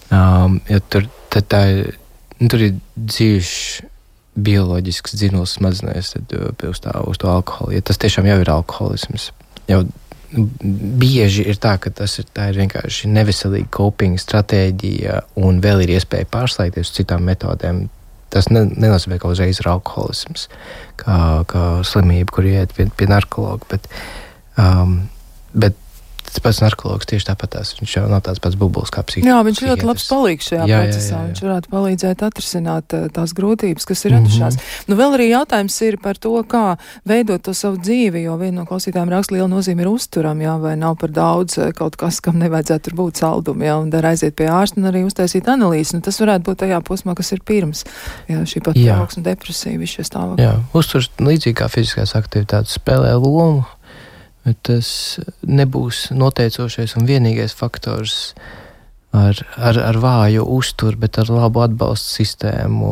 [0.07, 1.97] Um, ja tur, tā ir,
[2.39, 3.51] nu, tur ir dzīves
[4.37, 7.73] bioloģisks dzinulis smadzenēs uz, tā, uz to alkoholu.
[7.75, 9.31] Ja tas tiešām jau ir alkoholisms,
[9.68, 9.84] jau
[10.99, 16.28] bieži ir tā, ka tas ir, ir vienkārši neveselīga coping stratēģija, un vēl ir iespēja
[16.34, 17.86] pārslēgties uz citām metodēm.
[18.34, 20.49] Tas ne, nenozīmē, ka uzreiz ir alkoholisms,
[20.99, 23.70] kā, kā slimība, kur iet pie, pie narkologa.
[23.72, 23.88] Bet,
[24.59, 24.97] um,
[25.55, 25.80] bet
[26.28, 27.71] Tas pats narkotikas tieši tāpat tās.
[27.80, 29.32] Viņš jau nav tāds pats bubulis kā psihologs.
[29.32, 31.07] Jā, viņš ļoti labs palīgs šajā jā, procesā.
[31.07, 31.28] Jā, jā, jā.
[31.32, 34.25] Viņš varētu palīdzēt atrisināt uh, tās grūtības, kas ir mm -hmm.
[34.28, 34.57] radušās.
[34.89, 36.65] Nu, vēl arī jautājums ir par to, kā
[37.07, 40.75] veidot to savu dzīvi, jo viena no klausītājiem raksta liela nozīme ir uzturam, jā, vai
[40.75, 44.36] nav par daudz uh, kaut kas, kam nevajadzētu tur būt saldumu, jā, un dar aiziet
[44.36, 45.93] pie ārsta un arī uztaisīt analīzes.
[45.93, 47.86] Nu, tas varētu būt tajā posmā, kas ir pirms,
[48.28, 50.43] jā, šī pat trauksme, depresija, viss šie stāvokļi.
[50.43, 53.63] Jā, uzturs līdzīgi kā fiziskās aktivitātes spēlē lomu
[54.67, 54.89] tas
[55.43, 58.33] nebūs noteicošais un vienīgais faktors
[59.15, 62.89] ar, ar, ar vāju uzturu, bet ar labu atbalstu sistēmu,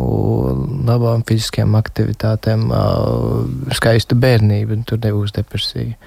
[0.88, 2.70] labām fiziskajām aktivitātēm,
[3.76, 5.98] skaistu bērnību, tur nebūs depresija.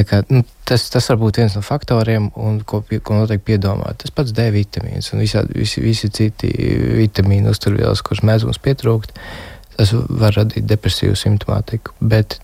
[0.00, 3.98] Kā, nu, tas, tas var būt viens no faktoriem, un, ko, ko noteikti piedomāt.
[4.00, 6.48] Tas pats D vitamīns un visādi, visi, visi citi
[6.96, 9.12] vitamīnu uzturvielas, kuras mēdz mums pietrūkt,
[9.76, 11.92] tas var radīt depresīvu simptomātiku.
[12.00, 12.38] Bet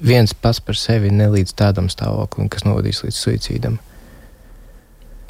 [0.00, 3.78] viens pats par sevi nelīdz tādam stāvoklim, kas novadīs līdz suicīdam.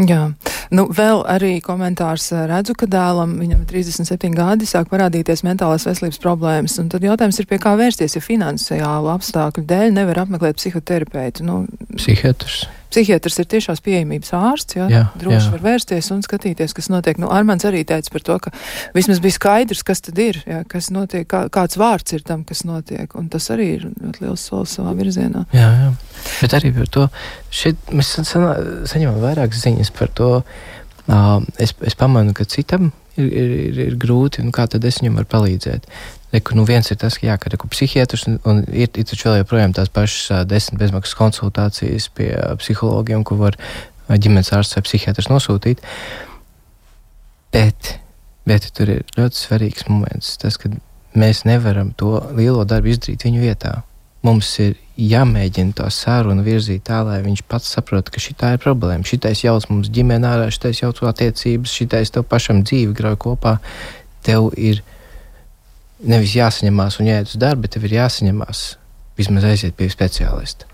[0.00, 0.30] Jā,
[0.72, 6.20] nu vēl arī komentārs redzu, ka dēlam, viņam ir 37 gadi, sāk parādīties mentālās veselības
[6.22, 11.44] problēmas, un tad jautājums ir, pie kā vērsties, ja finansiālu apstākļu dēļ nevar apmeklēt psihoterapeitu.
[11.44, 11.62] Nu,
[11.98, 12.64] Psihiatrs.
[12.90, 15.52] Psihiatrs ir tiešās pieejamības ārsts, jā, jā droši jā.
[15.54, 17.20] var vērsties un skatīties, kas notiek.
[17.22, 18.52] Nu, Armāns arī teica par to, ka
[18.96, 22.64] vismaz bija skaidrs, kas tad ir, jā, kas notiek, kā, kāds vārds ir tam, kas
[22.68, 25.46] notiek, un tas arī ir ļoti liels solis savā virzienā.
[25.56, 25.92] Jā, jā.
[26.42, 27.06] Bet arī par to,
[27.54, 32.90] šeit mēs saņemam vairāk ziņas par to, uh, es, es pamanu, ka citam
[33.28, 35.86] ir, ir, ir, grūti, un kā tad es viņam varu palīdzēt.
[36.34, 39.28] Reku, nu viens ir tas, ka, jā, ka reku, psihiatrs un, un ir, ir taču
[39.28, 42.30] vēl joprojām tās pašas desmit bezmaksas konsultācijas pie
[42.62, 43.58] psihologiem, ko var
[44.10, 45.82] ģimenes ārsts vai psihiatrs nosūtīt.
[47.54, 47.96] Bet,
[48.46, 50.70] bet tur ir ļoti svarīgs moments, tas, ka
[51.18, 53.80] mēs nevaram to lielo darbu izdarīt viņu vietā.
[54.26, 59.06] Mums ir jāmēģina to sarunu virzīt tā, lai viņš pats saprot, ka šī ir problēma.
[59.06, 63.58] Šitais jauc mums ģimenē ārā, šitais jauc attiecības, šitais tev pašam dzīvi grauj kopā.
[64.26, 64.82] Tev ir
[66.04, 68.64] nevis jāsaņemās un jāiet uz darbu, bet tev ir jāsaņemās
[69.20, 70.69] vismaz aiziet pie speciālista.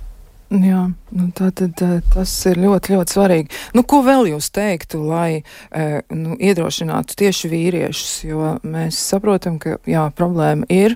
[0.46, 1.80] Jā, nu tā tad
[2.14, 3.56] tas ir ļoti, ļoti svarīgi.
[3.74, 5.42] Nu, ko vēl jūs teiktu, lai
[6.14, 10.94] nu, iedrošinātu tieši vīriešus, jo mēs saprotam, ka jā, problēma ir,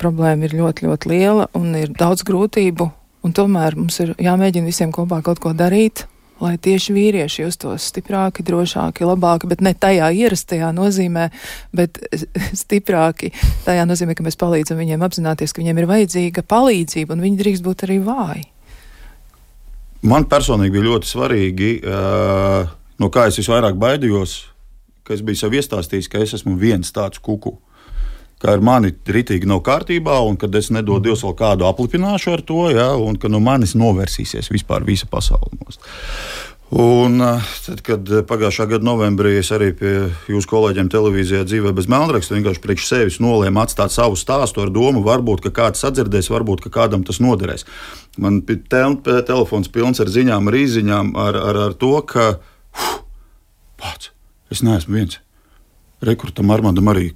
[0.00, 2.88] problēma ir ļoti, ļoti liela un ir daudz grūtību,
[3.28, 6.06] un tomēr mums ir jāmēģina visiem kopā kaut ko darīt,
[6.40, 11.28] lai tieši vīrieši justos stiprāki, drošāki, labāki, bet ne tajā ierastajā nozīmē,
[11.76, 12.00] bet
[12.64, 13.34] stiprāki
[13.68, 17.68] tajā nozīmē, ka mēs palīdzam viņiem apzināties, ka viņiem ir vajadzīga palīdzība un viņi drīkst
[17.68, 18.48] būt arī vāji.
[20.06, 21.70] Man personīgi bija ļoti svarīgi,
[23.02, 24.36] no kā es visvairāk baidījos,
[25.02, 27.56] ka es biju sev iestāstījis, ka es esmu viens tāds kuku.
[28.38, 32.42] Kā ar mani rītīgi nav kārtībā, un kad es nedodu Dievu vēl kādu aplipināšu ar
[32.46, 35.58] to, ja, un ka no manis novērsīsies vispār visa pasaule.
[36.68, 37.16] Un
[37.64, 39.92] tad, kad pagājušā gada novembrī es arī pie
[40.28, 45.00] jūsu kolēģiem televīzijā dzīvē bez melnraksta vienkārši priekš sevis nolēmu atstāt savu stāstu ar domu,
[45.06, 47.64] varbūt kāds sadzirdēs, varbūt kādam tas noderēs.
[48.20, 48.84] Man bija
[49.24, 53.00] telefons pilns ar ziņām, ar īziņām, ar, ar, ar to, ka uf,
[53.80, 54.12] pats,
[54.52, 55.22] es neesmu viens.
[56.04, 57.14] Rekrutam Armandam arī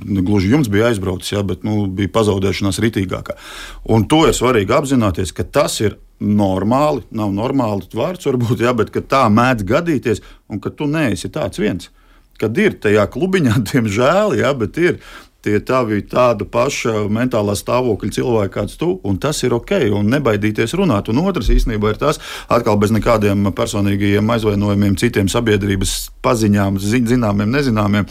[0.00, 3.36] gluži jums bija aizbraucis, ja, bet nu, bija pazaudēšanās ritīgākā.
[3.94, 8.94] Un to ir svarīgi apzināties, ka tas ir normāli, nav normāli vārds, varbūt, jā, bet
[9.10, 11.90] tā mēdz gadīties, un ka tu neesi tāds viens.
[12.40, 15.02] Kad ir tajā klubiņā, diemžēl, jā, bet ir
[15.42, 20.76] tie tavi tāda paša mentālā stāvokļa cilvēki, kāds tu, un tas ir ok, un nebaidīties
[20.78, 21.10] runāt.
[21.12, 22.20] Un otrs īstenībā ir tas,
[22.52, 28.08] atkal bez nekādiem personīgiem aizvainojumiem, citiem sabiedrības paziņām, zināmiem, nezināmiem,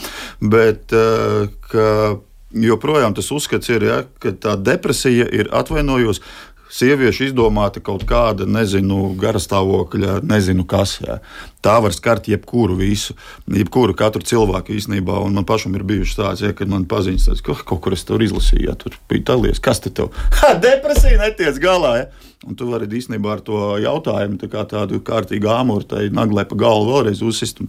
[0.52, 1.88] bet uh, ka
[2.52, 6.22] joprojām tas uzskats ir, ja, ka tā depresija ir atvainojos
[6.72, 10.98] sieviešu izdomāta kaut kāda, nezinu, garastāvokļa, nezinu kas.
[11.04, 11.20] Jā.
[11.62, 13.16] Tā var skart jebkuru visu,
[13.52, 15.20] jebkuru katru cilvēku īstenībā.
[15.26, 18.24] Un man pašam ir bijuši tāds, ja, kad man paziņas, ka kaut kur es tur
[18.24, 20.14] izlasīju, ja tur bija talies, kas te tev?
[20.42, 21.96] Ha, depresija netiec galā!
[22.00, 22.31] Ja?
[22.42, 26.58] Un tu vari īstenībā ar to jautājumu tā kā tādu kārtīgu āmuru, tai naglē pa
[26.58, 27.62] galvu vēlreiz uzsist,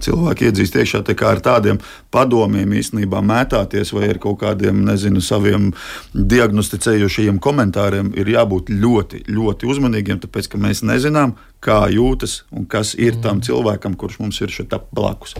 [0.00, 1.80] cilvēki iedzīst iekšā tā kā ar tādiem
[2.14, 5.74] padomiem īstenībā mētāties vai ar kaut kādiem, nezinu, saviem
[6.16, 12.94] diagnosticējošajiem komentāriem ir jābūt ļoti, ļoti uzmanīgiem, tāpēc, ka mēs nezinām, kā jūtas un kas
[12.94, 13.46] ir tam mm.
[13.48, 15.36] cilvēkam, kurš mums ir šeit blakus.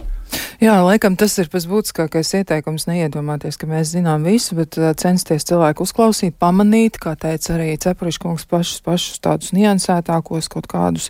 [0.63, 5.45] Jā, laikam tas ir pats būtiskākais ieteikums neiedomāties, ka mēs zinām visu, bet uh, censties
[5.47, 11.09] cilvēku uzklausīt, pamanīt, kā teica arī Cepuriškungs, pašus, pašus tādus niansētākos kaut kādus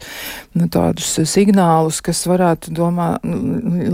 [0.57, 3.15] nu, tādus signālus, kas varētu domā,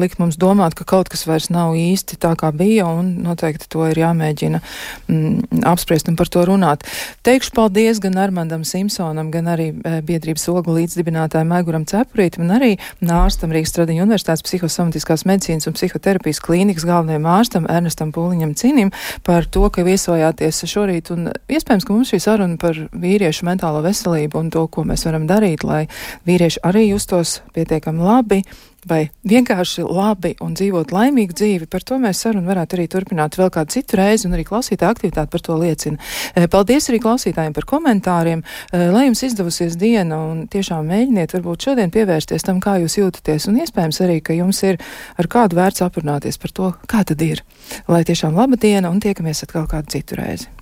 [0.01, 3.85] likt mums domāt, ka kaut kas vairs nav īsti tā, kā bija, un noteikti to
[3.91, 6.87] ir jāmēģina mm, apspriest un par to runāt.
[7.27, 12.53] Teikšu paldies gan Armandam Simpsonam, gan arī e, biedrības ogu līdzdibinātājiem dibinātājam Aiguram Cepurītam un
[12.55, 12.71] arī
[13.11, 18.91] ārstam Rīgas Stradiņu universitātes psihosomatiskās medicīnas un psihoterapijas klīnikas galvenajam ārstam Ernestam Pūliņam Cinim
[19.27, 21.11] par to, ka viesojāties šorīt.
[21.11, 25.27] Un iespējams, ka mums šī saruna par vīriešu mentālo veselību un to, ko mēs varam
[25.29, 25.85] darīt, lai
[26.29, 28.43] vīrieši arī justos pietiekami labi
[28.89, 33.51] vai vienkārši labi un dzīvot laimīgu dzīvi, par to mēs sarunu varētu arī turpināt vēl
[33.53, 35.99] kādu citu reizi, un arī klausītāja aktivitāte par to liecina.
[36.35, 41.67] Eh, paldies arī klausītājiem par komentāriem, eh, lai jums izdevusies diena, un tiešām mēģiniet varbūt
[41.67, 44.79] šodien pievērsties tam, kā jūs jūtaties, un iespējams arī, ka jums ir
[45.17, 47.43] ar kādu vērts aprunāties par to, kā tad ir.
[47.87, 50.60] Lai tiešām laba diena, un tiekamies atkal kādu citu reizi.